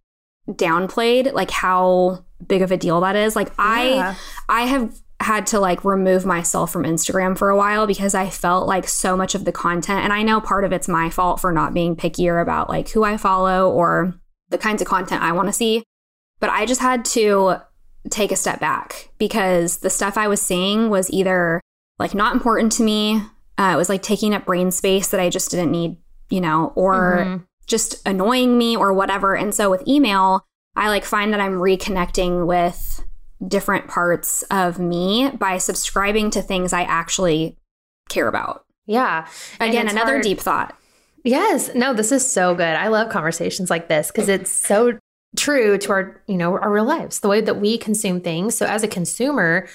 downplayed 0.48 1.32
like 1.32 1.52
how 1.52 2.24
big 2.46 2.62
of 2.62 2.70
a 2.70 2.76
deal 2.76 3.00
that 3.00 3.16
is. 3.16 3.36
Like 3.36 3.48
yeah. 3.48 3.54
I 3.58 4.16
I 4.48 4.62
have 4.62 4.94
had 5.20 5.46
to 5.48 5.60
like 5.60 5.84
remove 5.84 6.24
myself 6.24 6.72
from 6.72 6.84
Instagram 6.84 7.36
for 7.36 7.50
a 7.50 7.56
while 7.56 7.86
because 7.86 8.14
I 8.14 8.30
felt 8.30 8.66
like 8.66 8.88
so 8.88 9.16
much 9.16 9.34
of 9.34 9.44
the 9.44 9.52
content 9.52 10.02
and 10.02 10.12
I 10.12 10.22
know 10.22 10.40
part 10.40 10.64
of 10.64 10.72
it's 10.72 10.88
my 10.88 11.10
fault 11.10 11.40
for 11.40 11.52
not 11.52 11.74
being 11.74 11.94
pickier 11.94 12.40
about 12.40 12.70
like 12.70 12.88
who 12.88 13.04
I 13.04 13.18
follow 13.18 13.70
or 13.70 14.14
the 14.48 14.58
kinds 14.58 14.80
of 14.80 14.88
content 14.88 15.22
I 15.22 15.32
want 15.32 15.48
to 15.48 15.52
see. 15.52 15.84
But 16.40 16.50
I 16.50 16.64
just 16.64 16.80
had 16.80 17.04
to 17.06 17.56
take 18.08 18.32
a 18.32 18.36
step 18.36 18.60
back 18.60 19.10
because 19.18 19.78
the 19.78 19.90
stuff 19.90 20.16
I 20.16 20.26
was 20.26 20.40
seeing 20.40 20.88
was 20.88 21.10
either 21.10 21.60
like 21.98 22.14
not 22.14 22.32
important 22.32 22.72
to 22.72 22.82
me, 22.82 23.22
uh, 23.58 23.72
it 23.74 23.76
was 23.76 23.90
like 23.90 24.02
taking 24.02 24.32
up 24.32 24.46
brain 24.46 24.70
space 24.70 25.08
that 25.08 25.20
I 25.20 25.28
just 25.28 25.50
didn't 25.50 25.70
need, 25.70 25.98
you 26.30 26.40
know, 26.40 26.72
or 26.74 27.18
mm-hmm. 27.18 27.44
just 27.66 28.06
annoying 28.08 28.56
me 28.56 28.74
or 28.74 28.94
whatever. 28.94 29.36
And 29.36 29.54
so 29.54 29.70
with 29.70 29.86
email, 29.86 30.46
I 30.76 30.88
like 30.88 31.04
find 31.04 31.32
that 31.32 31.40
I'm 31.40 31.54
reconnecting 31.54 32.46
with 32.46 33.04
different 33.46 33.88
parts 33.88 34.42
of 34.50 34.78
me 34.78 35.30
by 35.30 35.58
subscribing 35.58 36.30
to 36.32 36.42
things 36.42 36.72
I 36.72 36.82
actually 36.82 37.56
care 38.08 38.28
about. 38.28 38.64
Yeah. 38.86 39.26
Again, 39.60 39.88
another 39.88 40.14
hard. 40.14 40.22
deep 40.22 40.40
thought. 40.40 40.76
Yes. 41.24 41.70
No, 41.74 41.92
this 41.92 42.12
is 42.12 42.30
so 42.30 42.54
good. 42.54 42.62
I 42.76 42.88
love 42.88 43.10
conversations 43.10 43.70
like 43.70 43.88
this 43.88 44.10
because 44.10 44.28
it's 44.28 44.50
so 44.50 44.98
true 45.36 45.78
to 45.78 45.92
our, 45.92 46.22
you 46.26 46.36
know, 46.36 46.52
our 46.58 46.72
real 46.72 46.84
lives, 46.84 47.20
the 47.20 47.28
way 47.28 47.40
that 47.40 47.60
we 47.60 47.78
consume 47.78 48.20
things. 48.20 48.56
So 48.56 48.66
as 48.66 48.82
a 48.82 48.88
consumer, 48.88 49.68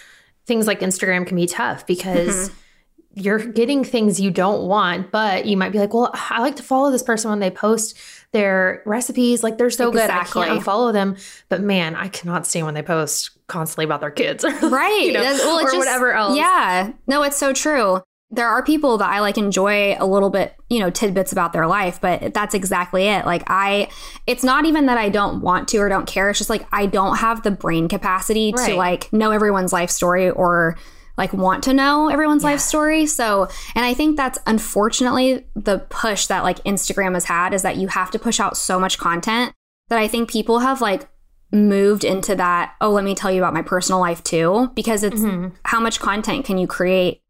things 0.45 0.67
like 0.67 0.81
Instagram 0.81 1.25
can 1.25 1.37
be 1.37 1.47
tough 1.47 1.87
because 1.87 2.49
mm-hmm. 2.49 3.21
you're 3.21 3.39
getting 3.39 3.83
things 3.83 4.19
you 4.19 4.31
don't 4.31 4.67
want, 4.67 5.11
but 5.11 5.45
you 5.45 5.55
might 5.55 5.71
be 5.71 5.79
like, 5.79 5.93
well, 5.93 6.11
I 6.13 6.41
like 6.41 6.57
to 6.57 6.63
follow 6.63 6.91
this 6.91 7.03
person 7.03 7.29
when 7.29 7.39
they 7.39 7.51
post 7.51 7.97
their 8.35 8.83
recipes. 8.85 9.43
Like 9.43 9.57
they're 9.57 9.69
so 9.69 9.89
exactly. 9.89 10.43
good. 10.43 10.51
I 10.51 10.53
can't 10.53 10.63
unfollow 10.63 10.93
them. 10.93 11.15
But 11.49 11.61
man, 11.61 11.95
I 11.95 12.09
cannot 12.09 12.45
stand 12.45 12.65
when 12.65 12.75
they 12.75 12.83
post 12.83 13.31
constantly 13.47 13.85
about 13.85 14.01
their 14.01 14.11
kids. 14.11 14.43
right. 14.61 15.03
you 15.05 15.13
know, 15.13 15.21
well, 15.21 15.59
or 15.59 15.63
just, 15.63 15.77
whatever 15.77 16.11
else. 16.11 16.37
Yeah. 16.37 16.91
No, 17.07 17.23
it's 17.23 17.37
so 17.37 17.53
true 17.53 18.01
there 18.31 18.47
are 18.47 18.63
people 18.63 18.97
that 18.97 19.09
I 19.09 19.19
like 19.19 19.37
enjoy 19.37 19.95
a 19.97 20.05
little 20.05 20.29
bit, 20.29 20.55
you 20.69 20.79
know, 20.79 20.89
tidbits 20.89 21.31
about 21.31 21.53
their 21.53 21.67
life, 21.67 22.01
but 22.01 22.33
that's 22.33 22.53
exactly 22.53 23.07
it. 23.07 23.25
Like 23.25 23.43
I 23.47 23.89
it's 24.27 24.43
not 24.43 24.65
even 24.65 24.87
that 24.87 24.97
I 24.97 25.09
don't 25.09 25.41
want 25.41 25.67
to 25.69 25.77
or 25.77 25.89
don't 25.89 26.07
care. 26.07 26.29
It's 26.29 26.39
just 26.39 26.49
like 26.49 26.67
I 26.71 26.85
don't 26.85 27.17
have 27.17 27.43
the 27.43 27.51
brain 27.51 27.87
capacity 27.87 28.53
right. 28.55 28.69
to 28.69 28.75
like 28.75 29.13
know 29.13 29.31
everyone's 29.31 29.71
life 29.71 29.89
story 29.89 30.29
or 30.29 30.77
like 31.17 31.31
want 31.33 31.63
to 31.63 31.73
know 31.73 32.09
everyone's 32.09 32.43
Yeah. 32.43 32.51
life 32.51 32.59
story. 32.59 33.05
So, 33.05 33.47
and 33.75 33.85
I 33.85 33.93
think 33.93 34.17
that's 34.17 34.39
unfortunately 34.45 35.45
the 35.55 35.79
push 35.89 36.25
that 36.27 36.43
like 36.43 36.63
Instagram 36.63 37.13
has 37.13 37.25
had 37.25 37.53
is 37.53 37.61
that 37.61 37.77
you 37.77 37.87
have 37.87 38.11
to 38.11 38.19
push 38.19 38.39
out 38.39 38.57
so 38.57 38.79
much 38.79 38.97
content 38.97 39.53
that 39.89 39.99
I 39.99 40.07
think 40.07 40.29
people 40.29 40.59
have 40.59 40.81
like 40.81 41.07
moved 41.51 42.03
into 42.03 42.35
that, 42.35 42.73
oh, 42.81 42.89
let 42.91 43.03
me 43.03 43.15
tell 43.15 43.31
you 43.31 43.39
about 43.41 43.53
my 43.53 43.61
personal 43.61 44.01
life 44.01 44.23
too, 44.23 44.71
because 44.75 45.03
it's 45.03 45.21
Mhm. 45.21 45.53
how 45.63 45.79
much 45.79 45.99
content 45.99 46.43
can 46.43 46.57
you 46.57 46.67
create 46.67 47.21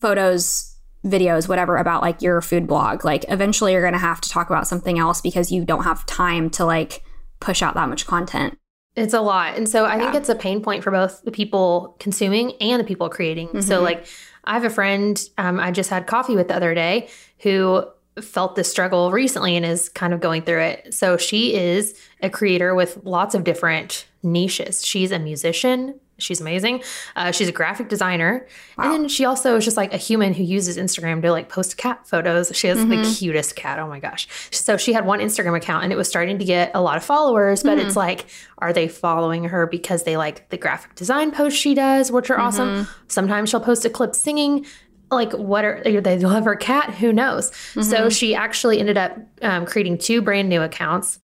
photos, 0.00 0.74
videos, 1.04 1.48
whatever 1.48 1.76
about 1.76 2.02
like 2.02 2.22
your 2.22 2.40
food 2.40 2.66
blog? 2.66 3.04
Like 3.04 3.24
eventually 3.28 3.72
you're 3.72 3.82
going 3.82 3.92
to 3.92 3.98
have 3.98 4.20
to 4.22 4.28
talk 4.28 4.48
about 4.48 4.66
something 4.66 4.98
else 4.98 5.20
because 5.20 5.52
you 5.52 5.64
don't 5.64 5.84
have 5.84 6.06
time 6.06 6.48
to 6.50 6.64
like 6.64 7.02
push 7.40 7.62
out 7.62 7.74
that 7.74 7.88
much 7.88 8.06
content. 8.06 8.56
It's 8.96 9.14
a 9.14 9.20
lot. 9.20 9.56
And 9.56 9.68
so 9.68 9.84
I 9.84 9.98
think 9.98 10.14
it's 10.14 10.28
a 10.28 10.34
pain 10.36 10.62
point 10.62 10.84
for 10.84 10.90
both 10.92 11.22
the 11.24 11.32
people 11.32 11.96
consuming 11.98 12.52
and 12.60 12.78
the 12.80 12.84
people 12.84 13.08
creating. 13.08 13.60
So, 13.62 13.80
Mhm. 13.80 13.82
like, 13.82 14.06
I 14.44 14.54
have 14.54 14.64
a 14.64 14.70
friend 14.70 15.20
um, 15.38 15.58
I 15.58 15.70
just 15.72 15.90
had 15.90 16.06
coffee 16.06 16.36
with 16.36 16.48
the 16.48 16.54
other 16.54 16.74
day 16.74 17.08
who 17.40 17.84
felt 18.20 18.54
this 18.54 18.70
struggle 18.70 19.10
recently 19.10 19.56
and 19.56 19.66
is 19.66 19.88
kind 19.88 20.14
of 20.14 20.20
going 20.20 20.42
through 20.42 20.60
it. 20.60 20.94
So, 20.94 21.16
she 21.16 21.54
is 21.56 21.94
a 22.22 22.30
creator 22.30 22.74
with 22.74 22.98
lots 23.04 23.34
of 23.34 23.42
different 23.42 24.06
niches. 24.22 24.86
She's 24.86 25.10
a 25.10 25.18
musician. 25.18 25.98
She's 26.18 26.40
amazing. 26.40 26.82
Uh, 27.16 27.32
she's 27.32 27.48
a 27.48 27.52
graphic 27.52 27.88
designer. 27.88 28.46
Wow. 28.78 28.84
And 28.84 28.92
then 28.92 29.08
she 29.08 29.24
also 29.24 29.56
is 29.56 29.64
just 29.64 29.76
like 29.76 29.92
a 29.92 29.96
human 29.96 30.32
who 30.32 30.44
uses 30.44 30.78
Instagram 30.78 31.20
to 31.22 31.32
like 31.32 31.48
post 31.48 31.76
cat 31.76 32.06
photos. 32.06 32.52
She 32.54 32.68
has 32.68 32.78
the 32.78 33.02
cutest 33.18 33.56
cat. 33.56 33.78
Oh 33.78 33.88
my 33.88 33.98
gosh. 33.98 34.28
So 34.52 34.76
she 34.76 34.92
had 34.92 35.06
one 35.06 35.18
Instagram 35.18 35.56
account 35.56 35.84
and 35.84 35.92
it 35.92 35.96
was 35.96 36.08
starting 36.08 36.38
to 36.38 36.44
get 36.44 36.70
a 36.74 36.80
lot 36.80 36.96
of 36.96 37.04
followers, 37.04 37.62
but 37.62 37.78
it's 37.78 37.96
like, 37.96 38.26
are 38.58 38.72
they 38.72 38.86
following 38.86 39.44
her 39.44 39.66
because 39.66 40.04
they 40.04 40.16
like 40.16 40.48
the 40.50 40.56
graphic 40.56 40.94
design 40.94 41.32
posts 41.32 41.58
she 41.58 41.74
does, 41.74 42.12
which 42.12 42.30
are 42.30 42.38
awesome? 42.38 42.86
Sometimes 43.08 43.50
she'll 43.50 43.60
post 43.60 43.84
a 43.84 43.90
clip 43.90 44.14
singing. 44.14 44.66
Like, 45.10 45.32
what 45.32 45.64
are 45.64 45.82
they 45.84 46.18
love 46.18 46.44
her 46.44 46.56
cat? 46.56 46.94
Who 46.94 47.12
knows? 47.12 47.54
So 47.82 48.08
she 48.08 48.34
actually 48.34 48.80
ended 48.80 48.96
up 48.96 49.16
um, 49.42 49.66
creating 49.66 49.98
two 49.98 50.22
brand 50.22 50.48
new 50.48 50.62
accounts 50.62 51.20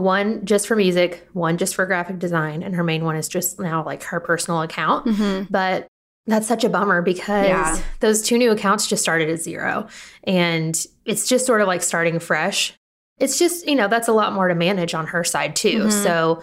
one 0.00 0.44
just 0.44 0.66
for 0.66 0.76
music, 0.76 1.26
one 1.32 1.56
just 1.58 1.74
for 1.74 1.86
graphic 1.86 2.18
design, 2.18 2.62
and 2.62 2.74
her 2.74 2.84
main 2.84 3.04
one 3.04 3.16
is 3.16 3.28
just 3.28 3.58
now 3.58 3.84
like 3.84 4.02
her 4.04 4.20
personal 4.20 4.62
account. 4.62 5.06
Mhm. 5.06 5.48
But 5.50 5.86
that's 6.26 6.46
such 6.48 6.64
a 6.64 6.68
bummer 6.68 7.02
because 7.02 7.46
Yeah. 7.46 7.78
those 8.00 8.20
two 8.22 8.36
new 8.36 8.50
accounts 8.50 8.86
just 8.86 9.02
started 9.02 9.30
at 9.30 9.40
zero. 9.40 9.86
And 10.24 10.76
it's 11.04 11.26
just 11.28 11.46
sort 11.46 11.60
of 11.60 11.68
like 11.68 11.82
starting 11.82 12.18
fresh. 12.18 12.74
It's 13.18 13.38
just, 13.38 13.66
you 13.66 13.76
know, 13.76 13.86
that's 13.88 14.08
a 14.08 14.12
lot 14.12 14.32
more 14.32 14.48
to 14.48 14.54
manage 14.54 14.92
on 14.92 15.06
her 15.06 15.22
side 15.24 15.54
too. 15.56 15.84
Mhm. 15.84 15.92
So, 15.92 16.42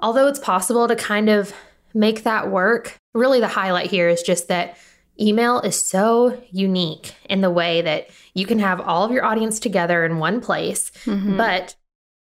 although 0.00 0.26
it's 0.28 0.38
possible 0.38 0.88
to 0.88 0.96
kind 0.96 1.28
of 1.28 1.52
make 1.94 2.22
that 2.24 2.50
work, 2.50 2.96
really 3.14 3.40
the 3.40 3.48
highlight 3.48 3.90
here 3.90 4.08
is 4.08 4.22
just 4.22 4.48
that 4.48 4.76
email 5.20 5.60
is 5.60 5.74
so 5.80 6.38
unique 6.50 7.14
in 7.28 7.40
the 7.40 7.50
way 7.50 7.82
that 7.82 8.08
you 8.34 8.46
can 8.46 8.60
have 8.60 8.80
all 8.80 9.04
of 9.04 9.10
your 9.10 9.24
audience 9.24 9.58
together 9.58 10.04
in 10.04 10.18
one 10.18 10.40
place 10.40 10.90
Mhm. 11.04 11.36
but 11.36 11.74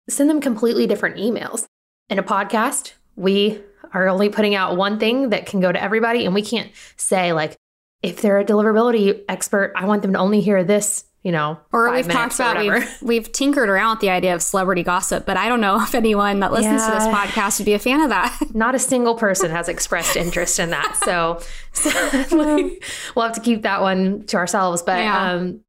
send 0.08 0.28
them 0.30 0.40
completely 0.40 0.86
different 0.86 1.16
emails. 1.16 1.66
In 2.08 2.18
a 2.18 2.22
podcast, 2.22 2.92
we 3.16 3.60
are 3.94 4.08
only 4.08 4.28
putting 4.28 4.54
out 4.54 4.76
one 4.76 4.98
thing 4.98 5.30
that 5.30 5.46
can 5.46 5.60
go 5.60 5.70
to 5.72 5.82
everybody, 5.82 6.24
and 6.24 6.34
we 6.34 6.42
can't 6.42 6.70
say, 6.96 7.32
like, 7.32 7.56
if 8.02 8.20
they're 8.20 8.38
a 8.40 8.44
deliverability 8.44 9.22
expert, 9.28 9.72
I 9.76 9.84
want 9.86 10.02
them 10.02 10.12
to 10.14 10.18
only 10.18 10.40
hear 10.40 10.64
this, 10.64 11.04
you 11.22 11.30
know, 11.30 11.60
or 11.70 11.90
we've 11.92 12.08
talked 12.08 12.34
about 12.34 12.58
we've, 12.58 12.98
we've 13.02 13.30
tinkered 13.30 13.68
around 13.68 13.92
with 13.96 14.00
the 14.00 14.10
idea 14.10 14.34
of 14.34 14.42
celebrity 14.42 14.82
gossip, 14.82 15.24
but 15.24 15.36
I 15.36 15.48
don't 15.48 15.60
know 15.60 15.80
if 15.80 15.94
anyone 15.94 16.40
that 16.40 16.52
listens 16.52 16.84
to 16.84 16.90
this 16.90 17.04
podcast 17.04 17.60
would 17.60 17.66
be 17.66 17.74
a 17.74 17.78
fan 17.78 18.00
of 18.00 18.08
that. 18.08 18.36
Not 18.54 18.74
a 18.74 18.80
single 18.80 19.14
person 19.14 19.50
has 19.52 19.68
expressed 19.68 20.16
interest 20.16 20.58
in 20.58 20.70
that. 20.70 21.00
So, 21.04 21.40
sadly, 21.72 22.80
we'll 23.14 23.24
have 23.26 23.34
to 23.36 23.40
keep 23.40 23.62
that 23.62 23.80
one 23.82 24.24
to 24.26 24.36
ourselves. 24.36 24.82
But 24.82 24.98
Yeah. 24.98 25.32
um, 25.32 25.60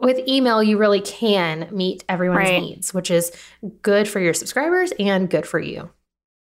with 0.00 0.18
email, 0.26 0.62
you 0.62 0.78
really 0.78 1.00
can 1.00 1.68
meet 1.70 2.04
everyone's 2.08 2.48
Right. 2.48 2.60
needs, 2.62 2.94
which 2.94 3.10
is 3.10 3.30
good 3.82 4.08
for 4.08 4.20
your 4.20 4.34
subscribers 4.34 4.92
and 4.98 5.28
good 5.30 5.46
for 5.46 5.58
you. 5.60 5.90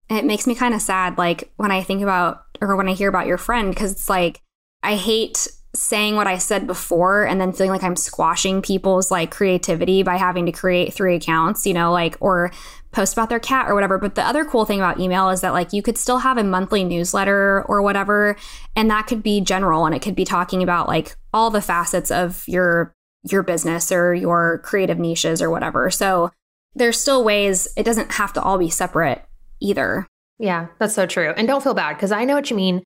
it 0.09 0.23
makes 0.25 0.45
me 0.45 0.53
kind 0.53 0.75
of 0.75 0.81
sad 0.81 1.17
like 1.17 1.51
when 1.57 1.71
i 1.71 1.81
think 1.81 2.03
about 2.03 2.43
or 2.61 2.75
when 2.75 2.87
i 2.87 2.93
hear 2.93 3.09
about 3.09 3.25
your 3.25 3.39
friend 3.39 3.73
because 3.73 3.91
it's 3.91 4.07
like 4.07 4.39
i 4.83 4.95
hate 4.95 5.47
saying 5.73 6.15
what 6.15 6.27
i 6.27 6.37
said 6.37 6.67
before 6.67 7.25
and 7.25 7.41
then 7.41 7.51
feeling 7.51 7.71
like 7.71 7.81
i'm 7.81 7.95
squashing 7.95 8.61
people's 8.61 9.09
like 9.09 9.31
creativity 9.31 10.03
by 10.03 10.15
having 10.15 10.45
to 10.45 10.51
create 10.51 10.93
three 10.93 11.15
accounts 11.15 11.65
you 11.65 11.73
know 11.73 11.91
like 11.91 12.15
or 12.21 12.51
post 12.91 13.13
about 13.13 13.29
their 13.29 13.39
cat 13.39 13.67
or 13.67 13.73
whatever 13.73 13.97
but 13.97 14.13
the 14.13 14.21
other 14.23 14.45
cool 14.45 14.63
thing 14.63 14.79
about 14.79 14.99
email 14.99 15.29
is 15.31 15.41
that 15.41 15.53
like 15.53 15.73
you 15.73 15.81
could 15.81 15.97
still 15.97 16.19
have 16.19 16.37
a 16.37 16.43
monthly 16.43 16.83
newsletter 16.83 17.63
or 17.67 17.81
whatever 17.81 18.35
and 18.75 18.89
that 18.91 19.07
could 19.07 19.23
be 19.23 19.41
general 19.41 19.85
and 19.87 19.95
it 19.95 20.01
could 20.03 20.15
be 20.15 20.23
talking 20.23 20.61
about 20.61 20.87
like 20.87 21.15
all 21.33 21.49
the 21.49 21.61
facets 21.61 22.11
of 22.11 22.47
your 22.47 22.94
your 23.29 23.43
business 23.43 23.91
or 23.91 24.13
your 24.13 24.59
creative 24.59 24.99
niches 24.99 25.41
or 25.41 25.49
whatever 25.49 25.89
so 25.91 26.31
there's 26.75 26.99
still 26.99 27.23
ways 27.23 27.67
it 27.77 27.83
doesn't 27.83 28.13
have 28.13 28.33
to 28.33 28.41
all 28.41 28.57
be 28.57 28.69
separate 28.69 29.23
either 29.59 30.05
Yeah, 30.37 30.67
that's 30.79 30.93
so 30.93 31.05
true. 31.05 31.33
And 31.37 31.47
don't 31.47 31.63
feel 31.63 31.73
bad 31.73 31.93
because 31.93 32.11
I 32.11 32.25
know 32.25 32.35
what 32.35 32.49
you 32.49 32.57
mean. 32.57 32.83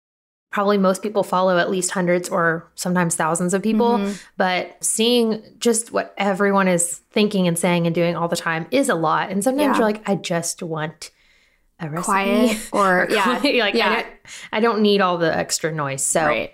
Probably 0.52 0.78
most 0.78 1.02
people 1.02 1.24
follow 1.24 1.58
at 1.58 1.70
least 1.72 1.90
hundreds 1.92 2.30
or 2.30 2.72
sometimes 2.76 3.16
thousands 3.16 3.54
of 3.56 3.64
people, 3.64 3.98
Mhm. 3.98 4.22
but 4.38 4.78
seeing 4.84 5.42
just 5.58 5.92
what 5.92 6.14
everyone 6.18 6.68
is 6.68 7.02
thinking 7.12 7.48
and 7.48 7.58
saying 7.58 7.88
and 7.88 7.96
doing 7.96 8.16
all 8.16 8.28
the 8.28 8.36
time 8.36 8.68
is 8.70 8.88
a 8.90 8.94
lot. 8.96 9.32
And 9.32 9.44
sometimes 9.44 9.74
Yeah. 9.74 9.78
you're 9.78 9.86
like, 9.92 10.08
I 10.08 10.14
just 10.16 10.62
want 10.62 11.10
a 11.80 11.90
recipe. 11.90 12.04
quiet 12.06 12.70
or, 12.72 13.08
yeah 13.12 13.40
like 13.44 13.74
yeah. 13.74 13.90
I, 13.90 13.96
don't, 13.96 14.08
I 14.54 14.60
don't 14.60 14.82
need 14.84 15.02
all 15.02 15.18
the 15.18 15.36
extra 15.36 15.72
noise. 15.72 16.04
So, 16.06 16.26
right 16.26 16.52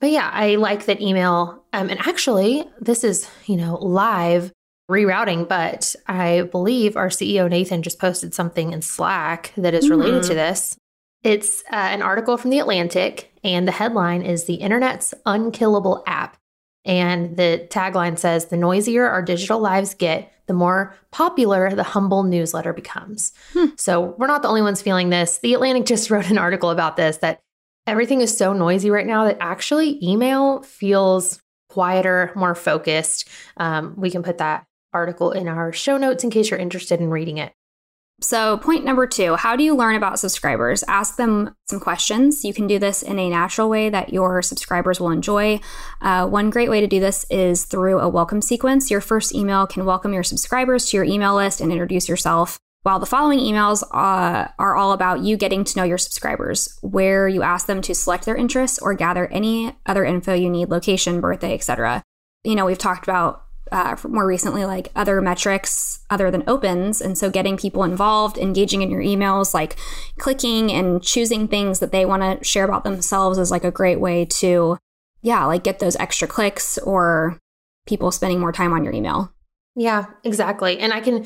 but 0.00 0.10
yeah, 0.10 0.30
I 0.32 0.56
like 0.56 0.86
that 0.86 1.00
email. 1.00 1.64
Um, 1.72 1.90
and 1.90 1.98
actually, 2.06 2.64
this 2.80 3.04
is 3.04 3.28
you 3.46 3.56
know 3.56 3.76
live 3.76 4.52
rerouting, 4.90 5.46
but 5.48 5.94
I 6.06 6.42
believe 6.50 6.96
our 6.96 7.08
CEO 7.08 7.48
Nathan 7.48 7.82
just 7.82 7.98
posted 7.98 8.34
something 8.34 8.72
in 8.72 8.80
Slack 8.82 9.52
that 9.56 9.74
is 9.74 9.90
related 9.90 10.22
Hmm. 10.24 10.28
to 10.28 10.34
this. 10.34 10.76
It's 11.24 11.62
uh, 11.72 11.74
an 11.76 12.00
article 12.02 12.36
from 12.36 12.50
the 12.50 12.58
Atlantic, 12.60 13.32
and 13.44 13.66
the 13.66 13.72
headline 13.72 14.22
is 14.22 14.44
"The 14.44 14.54
Internet's 14.54 15.14
Unkillable 15.26 16.02
App." 16.06 16.36
And 16.84 17.36
the 17.36 17.66
tagline 17.70 18.18
says, 18.18 18.46
The 18.46 18.56
noisier 18.56 19.06
our 19.06 19.20
digital 19.20 19.58
lives 19.58 19.92
get, 19.94 20.32
the 20.46 20.54
more 20.54 20.94
popular 21.10 21.70
the 21.74 21.82
humble 21.82 22.22
newsletter 22.22 22.72
becomes. 22.72 23.32
Hmm. 23.52 23.66
So 23.76 24.14
we're 24.16 24.28
not 24.28 24.40
the 24.42 24.48
only 24.48 24.62
ones 24.62 24.80
feeling 24.80 25.10
this. 25.10 25.38
The 25.38 25.52
Atlantic 25.54 25.84
just 25.84 26.08
wrote 26.10 26.30
an 26.30 26.38
article 26.38 26.70
about 26.70 26.96
this 26.96 27.18
that 27.18 27.40
everything 27.88 28.20
is 28.20 28.36
so 28.36 28.52
noisy 28.52 28.90
right 28.90 29.06
now 29.06 29.24
that 29.24 29.38
actually 29.40 29.98
email 30.06 30.62
feels 30.62 31.40
quieter, 31.68 32.32
more 32.34 32.54
focused. 32.54 33.28
Um, 33.56 33.94
we 33.96 34.10
can 34.10 34.22
put 34.22 34.38
that 34.38 34.66
article 34.92 35.32
in 35.32 35.48
our 35.48 35.72
show 35.72 35.96
notes 35.96 36.24
in 36.24 36.30
case 36.30 36.50
you're 36.50 36.58
interested 36.58 37.00
in 37.00 37.10
reading 37.10 37.38
it. 37.38 37.52
so 38.20 38.56
point 38.58 38.84
number 38.84 39.06
two 39.06 39.36
how 39.36 39.54
do 39.54 39.62
you 39.62 39.76
learn 39.76 39.94
about 39.94 40.18
subscribers? 40.18 40.82
Ask 40.88 41.16
them 41.16 41.54
some 41.68 41.78
questions. 41.78 42.44
You 42.44 42.54
can 42.54 42.66
do 42.66 42.78
this 42.78 43.02
in 43.02 43.18
a 43.18 43.28
natural 43.28 43.68
way 43.68 43.90
that 43.90 44.12
your 44.12 44.42
subscribers 44.42 44.98
will 44.98 45.10
enjoy. 45.10 45.60
Uh, 46.00 46.26
one 46.26 46.50
great 46.50 46.70
way 46.70 46.80
to 46.80 46.86
do 46.86 47.00
this 47.00 47.26
is 47.30 47.64
through 47.64 48.00
a 48.00 48.08
welcome 48.08 48.42
sequence. 48.42 48.90
Your 48.90 49.00
first 49.00 49.34
email 49.34 49.66
can 49.66 49.84
welcome 49.84 50.12
your 50.12 50.24
subscribers 50.24 50.90
to 50.90 50.96
your 50.96 51.04
email 51.04 51.36
list 51.36 51.60
and 51.60 51.70
introduce 51.70 52.08
yourself 52.08 52.58
while 52.88 52.98
the 52.98 53.04
following 53.04 53.38
emails 53.38 53.82
uh, 53.92 54.48
are 54.58 54.74
all 54.74 54.92
about 54.92 55.20
you 55.20 55.36
getting 55.36 55.62
to 55.62 55.76
know 55.76 55.84
your 55.84 55.98
subscribers 55.98 56.78
where 56.80 57.28
you 57.28 57.42
ask 57.42 57.66
them 57.66 57.82
to 57.82 57.94
select 57.94 58.24
their 58.24 58.34
interests 58.34 58.78
or 58.78 58.94
gather 58.94 59.26
any 59.26 59.76
other 59.84 60.06
info 60.06 60.32
you 60.32 60.48
need 60.48 60.70
location 60.70 61.20
birthday 61.20 61.52
etc 61.52 62.02
you 62.44 62.54
know 62.54 62.64
we've 62.64 62.78
talked 62.78 63.04
about 63.04 63.44
uh, 63.72 63.94
more 64.08 64.26
recently 64.26 64.64
like 64.64 64.88
other 64.96 65.20
metrics 65.20 65.98
other 66.08 66.30
than 66.30 66.42
opens 66.46 67.02
and 67.02 67.18
so 67.18 67.28
getting 67.28 67.58
people 67.58 67.84
involved 67.84 68.38
engaging 68.38 68.80
in 68.80 68.90
your 68.90 69.02
emails 69.02 69.52
like 69.52 69.76
clicking 70.18 70.72
and 70.72 71.02
choosing 71.02 71.46
things 71.46 71.80
that 71.80 71.92
they 71.92 72.06
want 72.06 72.22
to 72.22 72.42
share 72.42 72.64
about 72.64 72.84
themselves 72.84 73.36
is 73.36 73.50
like 73.50 73.64
a 73.64 73.70
great 73.70 74.00
way 74.00 74.24
to 74.24 74.78
yeah 75.20 75.44
like 75.44 75.62
get 75.62 75.78
those 75.78 75.96
extra 75.96 76.26
clicks 76.26 76.78
or 76.78 77.38
people 77.86 78.10
spending 78.10 78.40
more 78.40 78.50
time 78.50 78.72
on 78.72 78.82
your 78.82 78.94
email 78.94 79.30
Yeah, 79.76 80.06
exactly. 80.24 80.80
And 80.80 80.92
I 80.92 81.00
can 81.00 81.24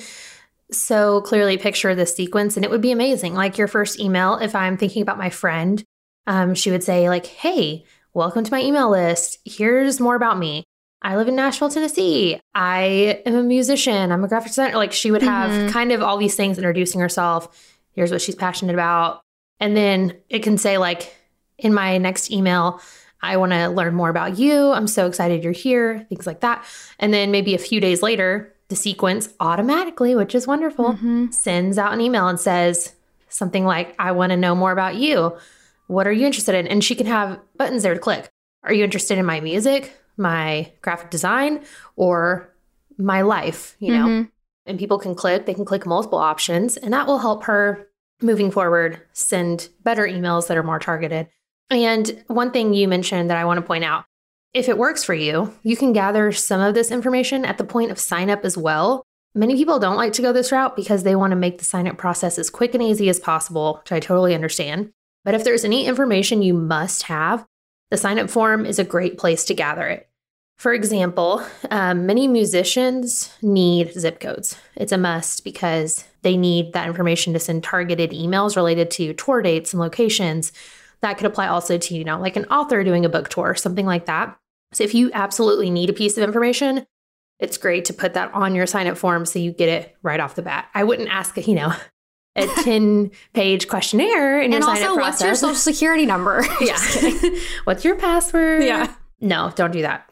so 0.72 1.20
clearly 1.22 1.56
picture 1.58 1.94
this 1.94 2.14
sequence, 2.14 2.56
and 2.56 2.64
it 2.64 2.70
would 2.70 2.80
be 2.80 2.92
amazing. 2.92 3.34
Like 3.34 3.58
your 3.58 3.68
first 3.68 4.00
email, 4.00 4.36
if 4.36 4.54
I'm 4.54 4.76
thinking 4.76 5.02
about 5.02 5.18
my 5.18 5.30
friend, 5.30 5.82
um, 6.26 6.54
she 6.54 6.70
would 6.70 6.82
say, 6.82 7.08
like, 7.08 7.26
hey, 7.26 7.84
welcome 8.14 8.44
to 8.44 8.50
my 8.52 8.60
email 8.62 8.90
list. 8.90 9.38
Here's 9.44 10.00
more 10.00 10.14
about 10.14 10.38
me. 10.38 10.64
I 11.02 11.16
live 11.16 11.28
in 11.28 11.34
Nashville, 11.36 11.68
Tennessee. 11.68 12.40
I 12.54 13.20
am 13.26 13.34
a 13.34 13.42
musician. 13.42 14.12
I'm 14.12 14.22
a 14.22 14.28
graphic 14.28 14.50
designer. 14.52 14.76
Like 14.76 14.92
she 14.92 15.10
would 15.10 15.22
have 15.22 15.50
Mhm. 15.50 15.70
kind 15.72 15.90
of 15.90 16.00
all 16.02 16.16
these 16.16 16.36
things 16.36 16.58
introducing 16.58 17.00
herself. 17.00 17.48
Here's 17.92 18.12
what 18.12 18.22
she's 18.22 18.36
passionate 18.36 18.74
about. 18.74 19.20
And 19.58 19.76
then 19.76 20.14
it 20.28 20.42
can 20.42 20.58
say, 20.58 20.78
like, 20.78 21.14
in 21.58 21.74
my 21.74 21.98
next 21.98 22.30
email, 22.30 22.80
I 23.20 23.36
want 23.36 23.52
to 23.52 23.68
learn 23.68 23.94
more 23.94 24.08
about 24.10 24.38
you. 24.38 24.70
I'm 24.72 24.86
so 24.88 25.06
excited 25.06 25.42
you're 25.44 25.52
here, 25.52 26.06
things 26.08 26.26
like 26.26 26.40
that. 26.40 26.64
And 26.98 27.12
then 27.12 27.30
maybe 27.30 27.54
a 27.54 27.58
few 27.58 27.80
days 27.80 28.02
later, 28.02 28.54
the 28.72 28.76
sequence 28.76 29.28
automatically, 29.38 30.14
which 30.16 30.34
is 30.34 30.46
wonderful, 30.46 30.94
Mhm. 30.94 31.32
sends 31.32 31.76
out 31.76 31.92
an 31.92 32.00
email 32.00 32.26
and 32.26 32.40
says 32.40 32.94
something 33.28 33.66
like, 33.66 33.94
I 33.98 34.12
want 34.12 34.30
to 34.30 34.36
know 34.38 34.54
more 34.54 34.72
about 34.72 34.94
you. 34.94 35.36
What 35.88 36.06
are 36.06 36.12
you 36.12 36.24
interested 36.24 36.54
in? 36.54 36.66
And 36.66 36.82
she 36.82 36.94
can 36.94 37.04
have 37.06 37.38
buttons 37.58 37.82
there 37.82 37.92
to 37.92 38.00
click. 38.00 38.30
Are 38.64 38.72
you 38.72 38.82
interested 38.82 39.18
in 39.18 39.26
my 39.26 39.40
music, 39.40 39.94
my 40.16 40.72
graphic 40.80 41.10
design, 41.10 41.60
or 41.96 42.48
my 42.96 43.20
life? 43.20 43.76
You 43.78 43.92
know, 43.92 44.06
Mhm. 44.06 44.30
and 44.64 44.78
people 44.78 44.98
can 44.98 45.14
click, 45.14 45.44
they 45.44 45.52
can 45.52 45.66
click 45.66 45.84
multiple 45.84 46.18
options, 46.18 46.78
and 46.78 46.94
that 46.94 47.06
will 47.06 47.18
help 47.18 47.44
her 47.44 47.88
moving 48.22 48.50
forward 48.50 49.02
send 49.12 49.68
better 49.84 50.06
emails 50.06 50.46
that 50.46 50.56
are 50.56 50.62
more 50.62 50.78
targeted. 50.78 51.28
And 51.68 52.24
one 52.28 52.52
thing 52.52 52.72
you 52.72 52.88
mentioned 52.88 53.28
that 53.28 53.36
I 53.36 53.44
want 53.44 53.58
to 53.58 53.66
point 53.66 53.84
out 53.84 54.04
if 54.54 54.68
it 54.68 54.78
works 54.78 55.02
for 55.02 55.14
you, 55.14 55.54
you 55.62 55.76
can 55.76 55.92
gather 55.92 56.30
some 56.32 56.60
of 56.60 56.74
this 56.74 56.90
information 56.90 57.44
at 57.44 57.58
the 57.58 57.64
point 57.64 57.90
of 57.90 57.98
sign 57.98 58.28
up 58.28 58.44
as 58.44 58.56
well. 58.56 59.02
Many 59.34 59.56
people 59.56 59.78
don't 59.78 59.96
like 59.96 60.12
to 60.14 60.22
go 60.22 60.32
this 60.32 60.52
route 60.52 60.76
because 60.76 61.04
they 61.04 61.16
want 61.16 61.30
to 61.30 61.36
make 61.36 61.58
the 61.58 61.64
sign 61.64 61.88
up 61.88 61.96
process 61.96 62.38
as 62.38 62.50
quick 62.50 62.74
and 62.74 62.82
easy 62.82 63.08
as 63.08 63.18
possible, 63.18 63.78
which 63.80 63.92
I 63.92 64.00
totally 64.00 64.34
understand. 64.34 64.90
But 65.24 65.34
if 65.34 65.42
there's 65.42 65.64
any 65.64 65.86
information 65.86 66.42
you 66.42 66.52
must 66.52 67.04
have, 67.04 67.46
the 67.90 67.96
sign 67.96 68.18
up 68.18 68.28
form 68.28 68.66
is 68.66 68.78
a 68.78 68.84
great 68.84 69.16
place 69.16 69.44
to 69.46 69.54
gather 69.54 69.86
it. 69.86 70.08
For 70.58 70.74
example, 70.74 71.42
um, 71.70 72.04
many 72.04 72.28
musicians 72.28 73.32
need 73.40 73.92
zip 73.94 74.20
codes. 74.20 74.56
It's 74.76 74.92
a 74.92 74.98
must 74.98 75.44
because 75.44 76.04
they 76.20 76.36
need 76.36 76.74
that 76.74 76.86
information 76.86 77.32
to 77.32 77.38
send 77.38 77.64
targeted 77.64 78.10
emails 78.10 78.54
related 78.54 78.90
to 78.92 79.14
tour 79.14 79.40
dates 79.40 79.72
and 79.72 79.80
locations. 79.80 80.52
That 81.00 81.16
could 81.16 81.26
apply 81.26 81.48
also 81.48 81.78
to, 81.78 81.94
you 81.94 82.04
know, 82.04 82.20
like 82.20 82.36
an 82.36 82.44
author 82.44 82.84
doing 82.84 83.04
a 83.04 83.08
book 83.08 83.28
tour, 83.28 83.54
something 83.54 83.86
like 83.86 84.06
that. 84.06 84.38
So 84.72 84.84
if 84.84 84.94
you 84.94 85.10
absolutely 85.12 85.70
need 85.70 85.90
a 85.90 85.92
piece 85.92 86.16
of 86.16 86.24
information, 86.24 86.86
it's 87.38 87.58
great 87.58 87.84
to 87.86 87.92
put 87.92 88.14
that 88.14 88.32
on 88.32 88.54
your 88.54 88.66
sign 88.66 88.86
up 88.86 88.96
form 88.96 89.26
so 89.26 89.38
you 89.38 89.52
get 89.52 89.68
it 89.68 89.96
right 90.02 90.20
off 90.20 90.34
the 90.34 90.42
bat. 90.42 90.68
I 90.74 90.84
wouldn't 90.84 91.08
ask, 91.08 91.36
you 91.46 91.54
know, 91.54 91.72
a 92.36 92.46
10 92.62 93.10
page 93.34 93.68
questionnaire 93.68 94.38
in 94.38 94.44
And 94.44 94.52
your 94.54 94.62
sign 94.62 94.82
also, 94.82 94.92
up 94.94 94.96
what's 94.98 95.22
your 95.22 95.34
social 95.34 95.54
security 95.54 96.06
number? 96.06 96.44
yeah. 96.60 96.78
What's 97.64 97.84
your 97.84 97.96
password? 97.96 98.64
Yeah. 98.64 98.94
No, 99.20 99.52
don't 99.54 99.72
do 99.72 99.82
that. 99.82 100.04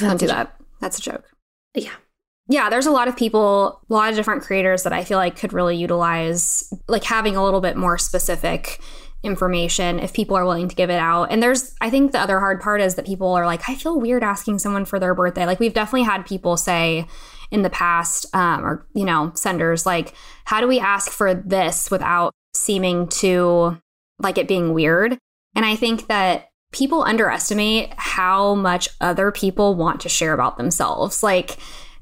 Don't 0.00 0.18
do 0.18 0.26
that. 0.26 0.58
That's 0.80 0.98
a 0.98 1.02
joke. 1.02 1.24
Yeah. 1.74 1.92
Yeah, 2.50 2.70
there's 2.70 2.86
a 2.86 2.90
lot 2.90 3.08
of 3.08 3.16
people, 3.16 3.82
a 3.90 3.92
lot 3.92 4.08
of 4.10 4.16
different 4.16 4.42
creators 4.42 4.82
that 4.84 4.92
I 4.92 5.04
feel 5.04 5.18
like 5.18 5.36
could 5.36 5.52
really 5.52 5.76
utilize 5.76 6.72
like 6.88 7.04
having 7.04 7.36
a 7.36 7.44
little 7.44 7.60
bit 7.60 7.76
more 7.76 7.98
specific 7.98 8.80
information 9.22 9.98
if 9.98 10.12
people 10.12 10.36
are 10.36 10.44
willing 10.44 10.68
to 10.68 10.76
give 10.76 10.90
it 10.90 10.98
out. 10.98 11.24
And 11.24 11.42
there's 11.42 11.74
I 11.80 11.90
think 11.90 12.12
the 12.12 12.20
other 12.20 12.38
hard 12.38 12.60
part 12.60 12.80
is 12.80 12.94
that 12.94 13.06
people 13.06 13.32
are 13.34 13.46
like, 13.46 13.68
I 13.68 13.74
feel 13.74 14.00
weird 14.00 14.22
asking 14.22 14.60
someone 14.60 14.84
for 14.84 14.98
their 14.98 15.14
birthday. 15.14 15.44
Like 15.44 15.60
we've 15.60 15.74
definitely 15.74 16.04
had 16.04 16.26
people 16.26 16.56
say 16.56 17.06
in 17.50 17.62
the 17.62 17.70
past, 17.70 18.26
um, 18.34 18.64
or 18.64 18.86
you 18.94 19.04
know, 19.04 19.32
senders 19.34 19.86
like, 19.86 20.14
how 20.44 20.60
do 20.60 20.68
we 20.68 20.78
ask 20.78 21.10
for 21.10 21.34
this 21.34 21.90
without 21.90 22.32
seeming 22.54 23.08
to 23.08 23.80
like 24.20 24.38
it 24.38 24.48
being 24.48 24.72
weird? 24.72 25.18
And 25.54 25.64
I 25.64 25.74
think 25.74 26.06
that 26.06 26.50
people 26.72 27.02
underestimate 27.02 27.94
how 27.96 28.54
much 28.54 28.88
other 29.00 29.32
people 29.32 29.74
want 29.74 30.00
to 30.02 30.08
share 30.08 30.34
about 30.34 30.58
themselves. 30.58 31.22
Like, 31.22 31.56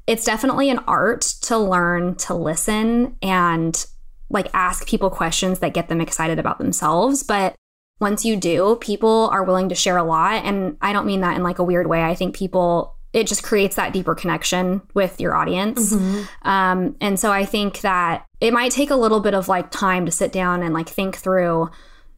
it's 0.05 0.25
definitely 0.25 0.69
an 0.69 0.79
art 0.87 1.21
to 1.43 1.57
learn 1.57 2.15
to 2.15 2.33
listen 2.33 3.17
and 3.21 3.85
like 4.29 4.47
ask 4.53 4.87
people 4.87 5.09
questions 5.09 5.59
that 5.59 5.73
get 5.73 5.87
them 5.87 6.01
excited 6.01 6.39
about 6.39 6.57
themselves. 6.59 7.23
But 7.23 7.55
once 7.99 8.25
you 8.25 8.35
do, 8.35 8.77
people 8.81 9.29
are 9.31 9.43
willing 9.43 9.69
to 9.69 9.75
share 9.75 9.97
a 9.97 10.03
lot. 10.03 10.43
And 10.45 10.77
I 10.81 10.93
don't 10.93 11.07
mean 11.07 11.21
that 11.21 11.35
in 11.35 11.43
like 11.43 11.59
a 11.59 11.63
weird 11.63 11.87
way. 11.87 12.03
I 12.03 12.13
think 12.13 12.35
people, 12.35 12.95
it 13.13 13.25
just 13.25 13.43
creates 13.43 13.75
that 13.77 13.93
deeper 13.93 14.13
connection 14.13 14.81
with 14.93 15.19
your 15.19 15.35
audience. 15.35 15.93
Mm-hmm. 15.93 16.47
Um, 16.47 16.95
and 17.01 17.19
so 17.19 17.31
I 17.31 17.45
think 17.45 17.81
that 17.81 18.25
it 18.39 18.53
might 18.53 18.71
take 18.71 18.91
a 18.91 18.95
little 18.95 19.19
bit 19.19 19.33
of 19.33 19.47
like 19.47 19.71
time 19.71 20.05
to 20.05 20.11
sit 20.11 20.31
down 20.31 20.61
and 20.61 20.73
like 20.73 20.89
think 20.89 21.15
through 21.15 21.69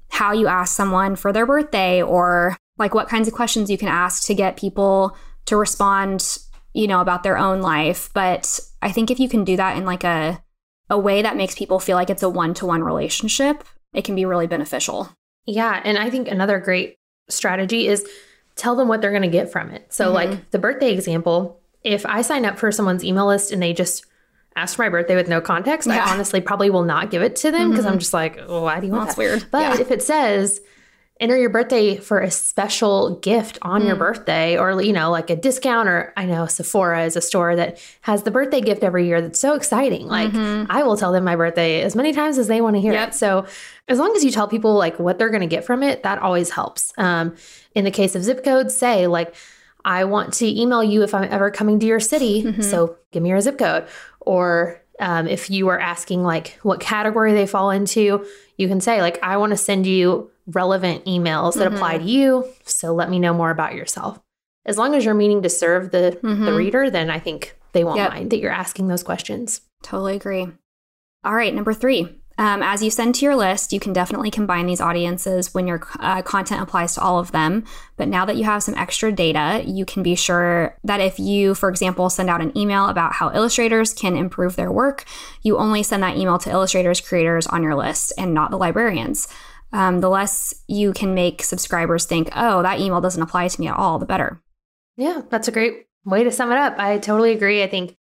how 0.10 0.34
you 0.34 0.48
ask 0.48 0.75
someone 0.75 1.16
for 1.16 1.32
their 1.32 1.46
birthday 1.46 2.01
or 2.01 2.58
like 2.78 2.94
what 2.94 3.08
kinds 3.08 3.28
of 3.28 3.34
questions 3.34 3.70
you 3.70 3.78
can 3.78 3.88
ask 3.88 4.25
to 4.25 4.34
get 4.34 4.58
people 4.58 5.16
to 5.46 5.56
respond, 5.56 6.39
you 6.74 6.88
know, 6.88 7.00
about 7.00 7.24
their 7.24 7.38
own 7.38 7.62
life. 7.62 8.10
But 8.13 8.60
I 8.82 8.92
think 8.92 9.12
if 9.12 9.20
you 9.20 9.30
can 9.30 9.44
do 9.44 9.56
that 9.58 9.78
in 9.78 9.86
like 9.86 10.04
a 10.04 10.42
a 10.89 10.98
way 10.98 11.22
that 11.22 11.38
makes 11.38 11.55
people 11.55 11.79
feel 11.79 11.96
like 11.96 12.10
it's 12.10 12.24
a 12.24 12.29
one-to-one 12.29 12.84
relationship, 12.84 13.64
it 13.94 14.03
can 14.03 14.16
be 14.16 14.25
really 14.25 14.48
beneficial. 14.48 15.09
Yeah. 15.46 15.81
And 15.83 15.98
I 15.98 16.09
think 16.09 16.27
another 16.27 16.59
great 16.59 16.96
strategy 17.29 17.87
is 17.87 18.05
tell 18.55 18.75
them 18.75 18.87
what 18.87 19.01
they're 19.01 19.11
going 19.11 19.22
to 19.24 19.27
get 19.29 19.51
from 19.51 19.70
it. 19.72 19.85
So, 19.94 20.09
Mhm. 20.09 20.14
like 20.14 20.51
the 20.51 20.59
birthday 20.59 20.92
example, 20.92 21.59
if 21.83 22.05
I 22.05 22.22
sign 22.22 22.46
up 22.46 22.57
for 22.59 22.72
someone's 22.72 23.03
email 23.05 23.27
list 23.27 23.51
and 23.51 23.61
they 23.61 23.74
just 23.74 24.05
ask 24.55 24.75
for 24.75 24.81
my 24.83 24.90
birthday 24.90 25.16
with 25.16 25.29
no 25.29 25.40
context, 25.40 25.87
Yeah. 25.87 26.03
I 26.05 26.11
honestly 26.11 26.42
probably 26.42 26.70
will 26.70 26.83
not 26.83 27.11
give 27.11 27.22
it 27.22 27.35
to 27.37 27.51
them 27.51 27.70
because 27.70 27.85
Mhm. 27.85 27.92
I'm 27.92 28.00
just 28.00 28.14
like, 28.14 28.40
oh, 28.48 28.64
why 28.64 28.79
do 28.79 28.87
you 28.87 28.92
want 28.94 29.05
that's 29.05 29.16
that? 29.16 29.22
weird. 29.22 29.46
But 29.51 29.61
Yeah. 29.61 29.79
if 29.81 29.92
it 29.92 30.01
says, 30.03 30.59
enter 31.20 31.38
your 31.38 31.50
birthday 31.50 31.98
for 31.98 32.20
a 32.22 32.32
special 32.32 33.16
gift 33.20 33.58
on 33.62 33.86
your 33.86 33.96
Mm. 33.96 34.00
birthday 34.00 34.58
or 34.58 34.82
you 34.82 34.94
know 34.94 35.12
like 35.12 35.29
a 35.29 35.36
discount 35.36 35.90
or 35.90 36.14
i 36.16 36.25
know 36.25 36.46
sephora 36.46 37.03
is 37.03 37.16
a 37.18 37.22
store 37.22 37.55
that 37.55 37.77
has 38.01 38.24
the 38.24 38.32
birthday 38.32 38.62
gift 38.62 38.84
every 38.84 39.05
year 39.05 39.22
that's 39.22 39.40
so 39.40 39.53
exciting 39.53 40.08
like 40.08 40.32
Mhm. 40.32 40.68
i 40.70 40.84
will 40.84 40.96
tell 40.96 41.12
them 41.12 41.24
my 41.25 41.36
birthday 41.36 41.82
as 41.82 41.96
many 41.96 42.14
times 42.14 42.38
as 42.38 42.48
they 42.48 42.62
want 42.62 42.75
to 42.77 42.82
hear 42.82 42.94
Yep. 42.94 43.10
it 43.10 43.14
so 43.16 43.46
as 43.88 44.00
long 44.00 44.16
as 44.16 44.24
you 44.24 44.32
tell 44.32 44.48
people 44.48 44.75
like 44.75 44.98
what 45.00 45.18
they're 45.20 45.29
going 45.29 45.42
to 45.42 45.48
get 45.48 45.66
from 45.66 45.84
it 45.84 46.03
that 46.03 46.20
always 46.20 46.51
helps 46.51 46.94
um, 46.98 47.36
in 47.75 47.84
the 47.84 47.92
case 47.92 48.16
of 48.16 48.24
zip 48.24 48.44
codes 48.44 48.75
say 48.75 49.08
like 49.08 49.36
i 49.84 50.05
want 50.05 50.34
to 50.36 50.46
email 50.62 50.84
you 50.84 51.03
if 51.03 51.14
i'm 51.14 51.27
ever 51.32 51.51
coming 51.51 51.79
to 51.79 51.86
your 51.86 52.00
city 52.00 52.44
Mhm. 52.44 52.64
so 52.64 52.96
give 53.12 53.22
me 53.24 53.29
your 53.29 53.42
zip 53.42 53.58
code 53.58 53.86
or 54.22 54.82
um, 55.01 55.27
if 55.27 55.50
you 55.50 55.70
are 55.70 55.79
asking 55.79 56.24
like 56.24 56.60
what 56.64 56.79
category 56.82 57.34
they 57.34 57.46
fall 57.48 57.72
into 57.72 58.25
you 58.58 58.68
can 58.68 58.79
say 58.82 59.01
like 59.01 59.20
i 59.24 59.36
want 59.38 59.51
to 59.51 59.58
send 59.58 59.86
you 59.86 60.29
relevant 60.51 61.05
emails 61.05 61.55
that 61.55 61.68
apply 61.68 61.96
Mm-hmm. 61.98 62.05
to 62.05 62.12
you 62.12 62.46
so 62.64 62.94
let 62.94 63.09
me 63.09 63.20
know 63.20 63.33
more 63.33 63.51
about 63.51 63.75
yourself 63.75 64.20
as 64.66 64.77
long 64.77 64.94
as 64.96 65.05
you're 65.05 65.14
meaning 65.14 65.42
to 65.44 65.50
serve 65.50 65.92
the 65.92 66.18
the 66.22 66.27
Mhm. 66.27 66.57
reader 66.57 66.90
then 66.90 67.09
i 67.09 67.20
think 67.20 67.55
they 67.74 67.83
won't 67.83 67.98
Yep. 67.98 68.09
mind 68.12 68.31
that 68.31 68.40
you're 68.40 68.51
asking 68.51 68.88
those 68.88 69.03
questions 69.03 69.62
Totally 69.81 70.16
agree. 70.18 70.46
All 71.24 71.33
right, 71.35 71.53
number 71.55 71.74
three. 71.74 72.20
Um, 72.38 72.62
as 72.64 72.81
you 72.83 72.90
send 72.90 73.16
to 73.16 73.25
your 73.25 73.35
list, 73.35 73.72
you 73.74 73.79
can 73.79 73.92
definitely 73.94 74.29
combine 74.31 74.66
these 74.66 74.81
audiences 74.81 75.53
when 75.53 75.68
your 75.68 75.81
uh, 76.00 76.22
content 76.22 76.62
applies 76.62 76.96
to 76.96 77.01
all 77.01 77.18
of 77.20 77.31
them. 77.31 77.64
But 77.98 78.07
now 78.09 78.25
that 78.25 78.35
you 78.38 78.44
have 78.46 78.64
some 78.64 78.75
extra 78.75 79.12
data, 79.12 79.62
you 79.66 79.85
can 79.85 80.03
be 80.03 80.16
sure 80.16 80.77
that 80.85 81.00
if 81.01 81.18
you, 81.20 81.53
for 81.55 81.70
example, 81.70 82.09
send 82.09 82.29
out 82.29 82.42
an 82.42 82.57
email 82.57 82.88
about 82.88 83.14
how 83.14 83.31
illustrators 83.33 83.94
can 83.94 84.16
improve 84.18 84.55
their 84.57 84.72
work, 84.72 85.03
you 85.44 85.57
only 85.57 85.81
send 85.83 86.03
that 86.03 86.18
email 86.18 86.38
to 86.40 86.50
illustrators 86.50 87.00
creators 87.01 87.48
on 87.48 87.64
your 87.64 87.75
list 87.75 88.12
and 88.18 88.33
not 88.33 88.51
the 88.51 88.57
librarians. 88.57 89.27
Um, 89.72 90.01
the 90.01 90.10
less 90.10 90.64
you 90.68 90.94
can 90.94 91.14
make 91.14 91.44
subscribers 91.44 92.05
think, 92.05 92.29
oh, 92.36 92.64
that 92.64 92.79
email 92.79 93.01
doesn't 93.01 93.22
apply 93.22 93.48
to 93.48 93.62
me 93.62 93.68
at 93.68 93.75
all, 93.75 94.00
the 94.00 94.05
better. 94.05 94.42
Yeah, 94.98 95.22
that's 95.29 95.48
a 95.48 95.51
great 95.51 95.88
way 96.05 96.24
to 96.24 96.32
sum 96.32 96.51
it 96.51 96.58
up. 96.58 96.75
I 96.77 96.98
totally 96.98 97.32
agree. 97.32 97.62
I 97.62 97.68
think 97.68 97.96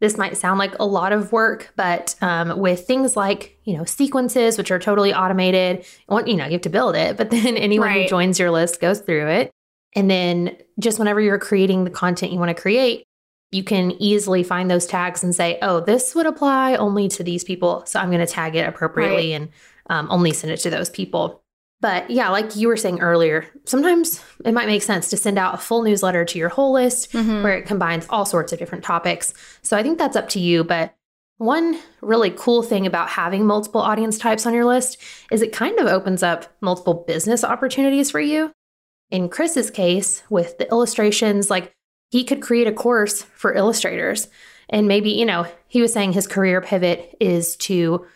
this 0.00 0.18
might 0.18 0.36
sound 0.36 0.58
like 0.58 0.78
a 0.78 0.84
lot 0.84 1.12
of 1.12 1.32
work, 1.32 1.72
but 1.76 2.14
um, 2.20 2.58
with 2.58 2.86
things 2.86 3.16
like 3.16 3.58
you 3.64 3.76
know 3.76 3.84
sequences, 3.84 4.58
which 4.58 4.70
are 4.70 4.78
totally 4.78 5.14
automated, 5.14 5.86
you 6.26 6.36
know 6.36 6.44
you 6.44 6.52
have 6.52 6.60
to 6.62 6.68
build 6.68 6.94
it, 6.96 7.16
but 7.16 7.30
then 7.30 7.56
anyone 7.56 7.90
who 7.90 8.06
joins 8.06 8.38
your 8.38 8.50
list 8.50 8.80
goes 8.80 9.00
through 9.00 9.28
it, 9.28 9.50
and 9.94 10.10
then 10.10 10.56
just 10.78 10.98
whenever 10.98 11.20
you're 11.20 11.38
creating 11.38 11.84
the 11.84 11.90
content 11.90 12.32
you 12.32 12.38
want 12.38 12.54
to 12.54 12.60
create, 12.60 13.04
you 13.50 13.64
can 13.64 13.92
easily 13.92 14.42
find 14.42 14.70
those 14.70 14.84
tags 14.84 15.22
and 15.22 15.34
say, 15.34 15.58
oh, 15.62 15.80
this 15.80 16.14
would 16.14 16.26
apply 16.26 16.74
only 16.74 17.08
to 17.08 17.22
these 17.22 17.44
people, 17.44 17.84
so 17.86 18.00
I'm 18.00 18.10
going 18.10 18.24
to 18.24 18.32
tag 18.32 18.56
it 18.56 18.68
appropriately 18.68 19.32
and 19.32 19.48
um, 19.90 20.08
only 20.10 20.32
send 20.32 20.52
it 20.52 20.58
to 20.58 20.70
those 20.70 20.90
people. 20.90 21.42
But 21.80 22.08
yeah, 22.10 22.30
like 22.30 22.56
you 22.56 22.68
were 22.68 22.76
saying 22.78 23.00
earlier, 23.00 23.46
sometimes 23.64 24.22
it 24.44 24.52
might 24.52 24.68
make 24.68 24.82
sense 24.82 25.10
to 25.10 25.16
send 25.18 25.38
out 25.38 25.54
a 25.54 25.58
full 25.58 25.82
newsletter 25.82 26.24
to 26.24 26.38
your 26.38 26.48
whole 26.48 26.72
list 26.72 27.12
Mhm. 27.12 27.42
where 27.42 27.58
it 27.58 27.66
combines 27.66 28.06
all 28.08 28.24
sorts 28.24 28.52
of 28.52 28.58
different 28.58 28.84
topics. 28.84 29.34
So 29.62 29.76
I 29.76 29.82
think 29.82 29.98
that's 29.98 30.16
up 30.16 30.28
to 30.30 30.40
you. 30.40 30.64
But 30.64 30.94
one 31.36 31.78
really 32.00 32.30
cool 32.30 32.62
thing 32.62 32.86
about 32.86 33.10
having 33.10 33.44
multiple 33.44 33.82
audience 33.82 34.16
types 34.16 34.46
on 34.46 34.54
your 34.54 34.64
list 34.64 34.96
is 35.30 35.42
it 35.42 35.52
kind 35.52 35.78
of 35.78 35.86
opens 35.86 36.22
up 36.22 36.46
multiple 36.62 36.94
business 37.06 37.44
opportunities 37.44 38.10
for 38.10 38.20
you. 38.20 38.52
In 39.10 39.28
Chris's 39.28 39.70
case, 39.70 40.22
with 40.30 40.56
the 40.56 40.70
illustrations, 40.70 41.50
like 41.50 41.74
he 42.10 42.24
could 42.24 42.40
create 42.40 42.68
a 42.68 42.72
course 42.72 43.22
for 43.34 43.52
illustrators. 43.52 44.28
And 44.70 44.88
maybe, 44.88 45.10
you 45.10 45.26
know, 45.26 45.46
he 45.66 45.82
was 45.82 45.92
saying 45.92 46.12
his 46.12 46.26
career 46.26 46.62
pivot 46.62 47.14
is 47.20 47.56
to 47.56 48.06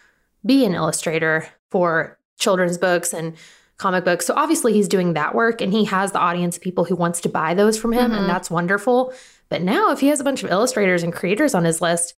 be 0.46 0.64
an 0.64 0.74
illustrator 0.74 1.48
for 1.70 2.18
children's 2.38 2.78
books 2.78 3.12
and 3.12 3.34
comic 3.78 4.04
books. 4.04 4.26
So 4.26 4.34
obviously 4.36 4.72
he's 4.72 4.88
doing 4.88 5.12
that 5.14 5.34
work 5.34 5.60
and 5.60 5.72
he 5.72 5.84
has 5.84 6.12
the 6.12 6.18
audience 6.18 6.56
of 6.56 6.62
people 6.62 6.84
who 6.84 6.96
wants 6.96 7.20
to 7.22 7.28
buy 7.28 7.54
those 7.54 7.78
from 7.78 7.92
him 7.92 8.10
Mhm. 8.10 8.18
and 8.20 8.28
that's 8.28 8.50
wonderful. 8.50 9.12
But 9.48 9.62
now 9.62 9.90
if 9.92 10.00
he 10.00 10.08
has 10.08 10.20
a 10.20 10.24
bunch 10.24 10.42
of 10.42 10.50
illustrators 10.50 11.02
and 11.02 11.12
creators 11.12 11.54
on 11.54 11.64
his 11.64 11.80
list, 11.80 12.14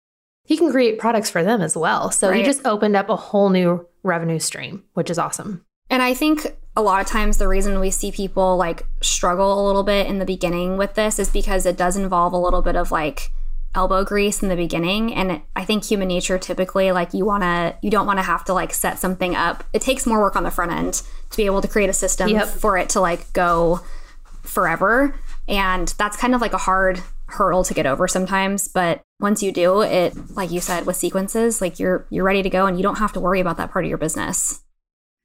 he 0.45 0.57
can 0.57 0.71
create 0.71 0.97
products 0.99 1.29
for 1.29 1.43
them 1.43 1.61
as 1.61 1.75
well. 1.75 2.11
So 2.11 2.31
he 2.31 2.43
just 2.43 2.65
opened 2.65 2.95
up 2.95 3.09
a 3.09 3.15
whole 3.15 3.49
new 3.49 3.85
revenue 4.03 4.39
stream, 4.39 4.83
which 4.93 5.09
is 5.09 5.19
awesome. 5.19 5.63
And 5.89 6.01
I 6.01 6.13
think 6.13 6.55
a 6.75 6.81
lot 6.81 7.01
of 7.01 7.07
times 7.07 7.37
the 7.37 7.47
reason 7.47 7.79
we 7.79 7.91
see 7.91 8.11
people 8.11 8.55
like 8.57 8.85
struggle 9.01 9.63
a 9.63 9.65
little 9.67 9.83
bit 9.83 10.07
in 10.07 10.19
the 10.19 10.25
beginning 10.25 10.77
with 10.77 10.93
this 10.95 11.19
is 11.19 11.29
because 11.29 11.65
it 11.65 11.77
does 11.77 11.97
involve 11.97 12.31
a 12.33 12.37
little 12.37 12.61
bit 12.61 12.75
of 12.75 12.91
like 12.91 13.31
elbow 13.75 14.03
grease 14.03 14.41
in 14.41 14.49
the 14.49 14.55
beginning 14.55 15.13
and 15.13 15.41
I 15.55 15.63
think 15.63 15.83
human 15.85 16.07
nature 16.07 16.39
typically 16.39 16.91
like 16.91 17.13
you 17.13 17.23
want 17.23 17.43
to 17.43 17.75
you 17.81 17.91
don't 17.91 18.07
want 18.07 18.17
to 18.17 18.23
have 18.23 18.43
to 18.45 18.53
like 18.53 18.73
set 18.73 18.97
something 18.97 19.35
up. 19.35 19.63
It 19.73 19.81
takes 19.81 20.05
more 20.07 20.19
work 20.19 20.35
on 20.35 20.43
the 20.43 20.51
front 20.51 20.71
end 20.71 21.03
to 21.29 21.37
be 21.37 21.45
able 21.45 21.61
to 21.61 21.67
create 21.67 21.89
a 21.89 21.93
system 21.93 22.29
Yep. 22.29 22.47
for 22.47 22.77
it 22.77 22.89
to 22.89 22.99
like 22.99 23.31
go 23.33 23.81
forever. 24.41 25.15
And 25.47 25.87
that's 25.97 26.17
kind 26.17 26.35
of 26.35 26.41
like 26.41 26.53
a 26.53 26.57
hard 26.57 27.01
hurdle 27.27 27.63
to 27.63 27.73
get 27.73 27.85
over 27.85 28.07
sometimes. 28.07 28.67
But 28.67 29.01
once 29.19 29.43
you 29.43 29.51
do 29.51 29.81
it, 29.81 30.15
like 30.35 30.51
you 30.51 30.61
said, 30.61 30.85
with 30.85 30.95
sequences, 30.95 31.61
like 31.61 31.79
you're 31.79 32.05
you're 32.09 32.23
ready 32.25 32.41
to 32.43 32.49
go 32.49 32.65
and 32.65 32.77
you 32.77 32.83
don't 32.83 32.97
have 32.97 33.13
to 33.13 33.19
worry 33.19 33.39
about 33.39 33.57
that 33.57 33.71
part 33.71 33.85
of 33.85 33.89
your 33.89 33.97
business. 33.97 34.61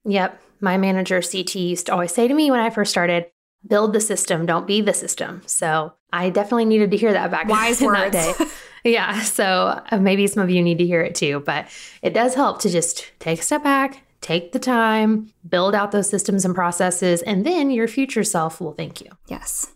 Yep. 0.05 0.39
My 0.61 0.77
manager 0.77 1.21
CT 1.21 1.55
used 1.55 1.87
to 1.87 1.93
always 1.93 2.13
say 2.13 2.27
to 2.27 2.33
me 2.33 2.51
when 2.51 2.59
I 2.59 2.69
first 2.69 2.91
started, 2.91 3.25
build 3.67 3.93
the 3.93 3.99
system, 4.01 4.45
don't 4.45 4.67
be 4.67 4.81
the 4.81 4.93
system. 4.93 5.41
So 5.47 5.93
I 6.15 6.29
definitely 6.29 6.65
needed 6.65 6.91
to 6.91 6.97
hear 6.97 7.13
that 7.13 7.31
back 7.31 7.47
Wise 7.49 7.81
in 7.81 7.87
words. 7.87 8.11
that 8.11 8.37
day. 8.83 8.91
yeah. 8.91 9.21
So 9.21 9.81
uh, 9.91 9.97
maybe 9.99 10.27
some 10.27 10.41
of 10.43 10.49
you 10.49 10.61
need 10.61 10.77
to 10.77 10.85
hear 10.85 11.01
it 11.01 11.15
too, 11.15 11.41
but 11.45 11.67
it 12.01 12.13
does 12.13 12.35
help 12.35 12.61
to 12.61 12.69
just 12.69 13.11
take 13.19 13.39
a 13.39 13.43
step 13.43 13.63
back, 13.63 14.03
take 14.21 14.51
the 14.51 14.59
time, 14.59 15.31
build 15.47 15.75
out 15.75 15.91
those 15.91 16.09
systems 16.09 16.45
and 16.45 16.55
processes, 16.55 17.21
and 17.23 17.45
then 17.45 17.69
your 17.69 17.87
future 17.87 18.23
self 18.23 18.61
will 18.61 18.73
thank 18.73 19.01
you. 19.01 19.09
Yes. 19.27 19.73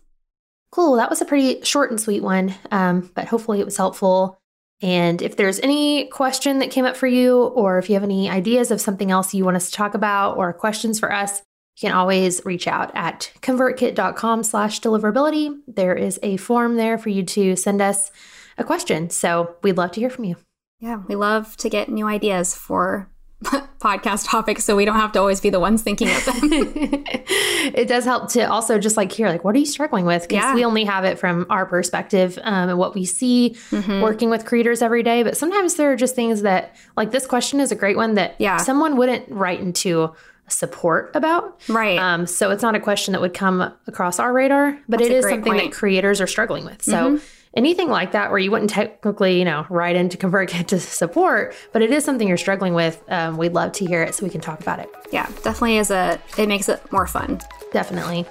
Cool. 0.72 0.96
That 0.96 1.10
was 1.10 1.20
a 1.20 1.24
pretty 1.24 1.62
short 1.62 1.90
and 1.90 2.00
sweet 2.00 2.22
one, 2.22 2.54
um, 2.70 3.10
but 3.14 3.26
hopefully 3.26 3.58
it 3.60 3.64
was 3.64 3.76
helpful. 3.76 4.38
And 4.82 5.20
if 5.20 5.36
there's 5.36 5.60
any 5.60 6.06
question 6.06 6.60
that 6.60 6.70
came 6.70 6.84
up 6.86 6.96
for 6.96 7.06
you, 7.06 7.42
or 7.42 7.78
if 7.78 7.90
you 7.90 7.94
have 7.94 8.02
any 8.04 8.30
ideas 8.30 8.70
of 8.70 8.80
something 8.80 9.10
else 9.10 9.34
you 9.34 9.44
want 9.44 9.56
us 9.56 9.66
to 9.68 9.76
talk 9.76 9.94
about 9.94 10.38
or 10.38 10.52
questions 10.52 10.98
for 10.98 11.12
us, 11.12 11.42
you 11.80 11.88
can 11.88 11.96
always 11.96 12.42
reach 12.44 12.68
out 12.68 12.90
at 12.94 13.32
convertkit.com 13.40 14.42
slash 14.42 14.80
deliverability. 14.80 15.58
There 15.66 15.94
is 15.94 16.18
a 16.22 16.36
form 16.36 16.76
there 16.76 16.98
for 16.98 17.08
you 17.08 17.22
to 17.24 17.56
send 17.56 17.80
us 17.80 18.10
a 18.58 18.64
question. 18.64 19.08
So 19.10 19.56
we'd 19.62 19.76
love 19.78 19.92
to 19.92 20.00
hear 20.00 20.10
from 20.10 20.24
you. 20.24 20.36
Yeah, 20.78 21.02
we 21.08 21.14
love 21.14 21.56
to 21.58 21.68
get 21.70 21.88
new 21.88 22.06
ideas 22.06 22.54
for 22.54 23.08
podcast 23.44 24.28
topics 24.28 24.64
so 24.64 24.76
we 24.76 24.84
don't 24.84 24.96
have 24.96 25.12
to 25.12 25.18
always 25.18 25.40
be 25.40 25.48
the 25.48 25.60
ones 25.60 25.80
thinking 25.82 26.08
of 26.10 26.22
them. 26.26 26.36
it 26.42 27.88
does 27.88 28.04
help 28.04 28.28
to 28.32 28.42
also 28.42 28.78
just 28.78 28.98
like 28.98 29.10
hear 29.10 29.28
like 29.28 29.44
what 29.44 29.54
are 29.54 29.58
you 29.58 29.64
struggling 29.66 30.04
with 30.04 30.22
because 30.28 30.42
Yeah. 30.42 30.54
we 30.54 30.64
only 30.66 30.84
have 30.84 31.04
it 31.06 31.18
from 31.18 31.46
our 31.48 31.64
perspective 31.64 32.38
um, 32.42 32.68
and 32.70 32.78
what 32.78 32.94
we 32.94 33.06
see 33.06 33.56
working 33.72 34.28
with 34.28 34.44
creators 34.44 34.82
every 34.82 35.02
day 35.02 35.22
but 35.22 35.36
sometimes 35.38 35.76
there 35.76 35.90
are 35.92 35.96
just 35.96 36.14
things 36.14 36.42
that 36.42 36.76
like 36.98 37.10
this 37.12 37.26
question 37.26 37.60
is 37.60 37.72
a 37.72 37.74
great 37.74 37.96
one 37.96 38.14
that 38.14 38.34
Yeah. 38.38 38.58
someone 38.58 38.96
wouldn't 38.98 39.24
write 39.30 39.60
into 39.60 40.12
support 40.52 41.14
about 41.14 41.60
right. 41.68 41.98
um, 41.98 42.26
so 42.26 42.50
it's 42.50 42.62
not 42.62 42.74
a 42.74 42.80
question 42.80 43.12
that 43.12 43.20
would 43.20 43.34
come 43.34 43.72
across 43.86 44.18
our 44.18 44.32
radar 44.32 44.78
but 44.88 44.98
That's 44.98 45.10
it 45.10 45.16
is 45.16 45.24
something 45.24 45.52
point. 45.52 45.70
that 45.70 45.72
creators 45.72 46.20
are 46.20 46.26
struggling 46.26 46.64
with 46.64 46.82
so 46.82 47.20
anything 47.54 47.88
like 47.88 48.12
that 48.12 48.30
where 48.30 48.38
you 48.38 48.50
wouldn't 48.50 48.70
technically 48.70 49.38
you 49.38 49.44
know 49.44 49.66
write 49.70 49.96
in 49.96 50.02
into 50.02 50.16
convertkit 50.16 50.66
to 50.68 50.80
support 50.80 51.54
but 51.72 51.82
it 51.82 51.90
is 51.90 52.04
something 52.04 52.28
you're 52.28 52.36
struggling 52.36 52.74
with 52.74 53.02
um, 53.08 53.36
we'd 53.36 53.52
love 53.52 53.72
to 53.72 53.84
hear 53.84 54.02
it 54.02 54.14
so 54.14 54.24
we 54.24 54.30
can 54.30 54.40
talk 54.40 54.60
about 54.60 54.78
it 54.78 54.88
yeah, 55.12 55.26
definitely 55.42 55.78
is 55.78 55.90
a 55.90 56.20
it 56.38 56.48
makes 56.48 56.68
it 56.68 56.80
more 56.92 57.06
fun. 57.06 57.40
Definitely. 57.72 58.26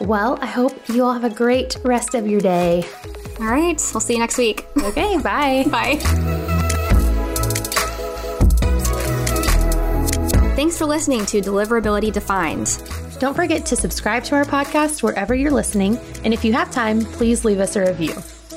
Well, 0.00 0.38
I 0.40 0.46
hope 0.46 0.88
you 0.88 1.04
all 1.04 1.12
have 1.12 1.24
a 1.24 1.30
great 1.30 1.76
rest 1.84 2.14
of 2.14 2.26
your 2.26 2.40
day. 2.40 2.84
All 3.40 3.46
right, 3.46 3.80
we'll 3.92 4.00
see 4.00 4.14
you 4.14 4.18
next 4.20 4.38
week. 4.38 4.66
Okay, 4.78 5.18
bye. 5.18 5.64
Bye. 5.70 6.43
Thanks 10.64 10.78
for 10.78 10.86
listening 10.86 11.26
to 11.26 11.42
Deliverability 11.42 12.10
Defined. 12.10 12.82
Don't 13.20 13.34
forget 13.34 13.66
to 13.66 13.76
subscribe 13.76 14.24
to 14.24 14.34
our 14.34 14.46
podcast 14.46 15.02
wherever 15.02 15.34
you're 15.34 15.50
listening. 15.50 15.98
And 16.24 16.32
if 16.32 16.42
you 16.42 16.54
have 16.54 16.70
time, 16.70 17.02
please 17.02 17.44
leave 17.44 17.60
us 17.60 17.76
a 17.76 17.82
review. 17.82 18.14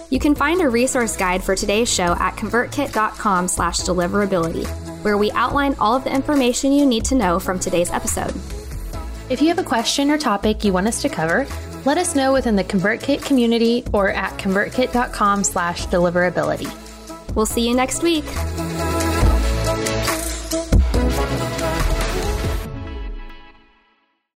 You 0.09 0.17
can 0.17 0.33
find 0.33 0.61
a 0.61 0.69
resource 0.69 1.17
guide 1.17 1.43
for 1.43 1.53
today's 1.53 1.93
show 1.93 2.15
at 2.17 2.37
convertkit.com 2.37 3.49
slash 3.49 3.79
deliverability, 3.81 4.65
where 5.03 5.17
we 5.17 5.31
outline 5.31 5.75
all 5.81 5.97
of 5.97 6.05
the 6.05 6.15
information 6.15 6.71
you 6.71 6.85
need 6.85 7.03
to 7.03 7.15
know 7.15 7.39
from 7.39 7.59
today's 7.59 7.91
episode. 7.91 8.33
If 9.29 9.41
you 9.41 9.49
have 9.49 9.59
a 9.59 9.63
question 9.63 10.09
or 10.09 10.17
topic 10.17 10.63
you 10.63 10.71
want 10.71 10.87
us 10.87 11.01
to 11.01 11.09
cover, 11.09 11.45
let 11.83 11.97
us 11.97 12.15
know 12.15 12.31
within 12.31 12.55
the 12.55 12.63
ConvertKit 12.63 13.25
community 13.25 13.83
or 13.91 14.11
at 14.11 14.31
convertkit.com 14.39 15.43
slash 15.43 15.87
deliverability. 15.87 16.73
We'll 17.35 17.45
see 17.45 17.67
you 17.67 17.75
next 17.75 18.01
week. 18.01 18.23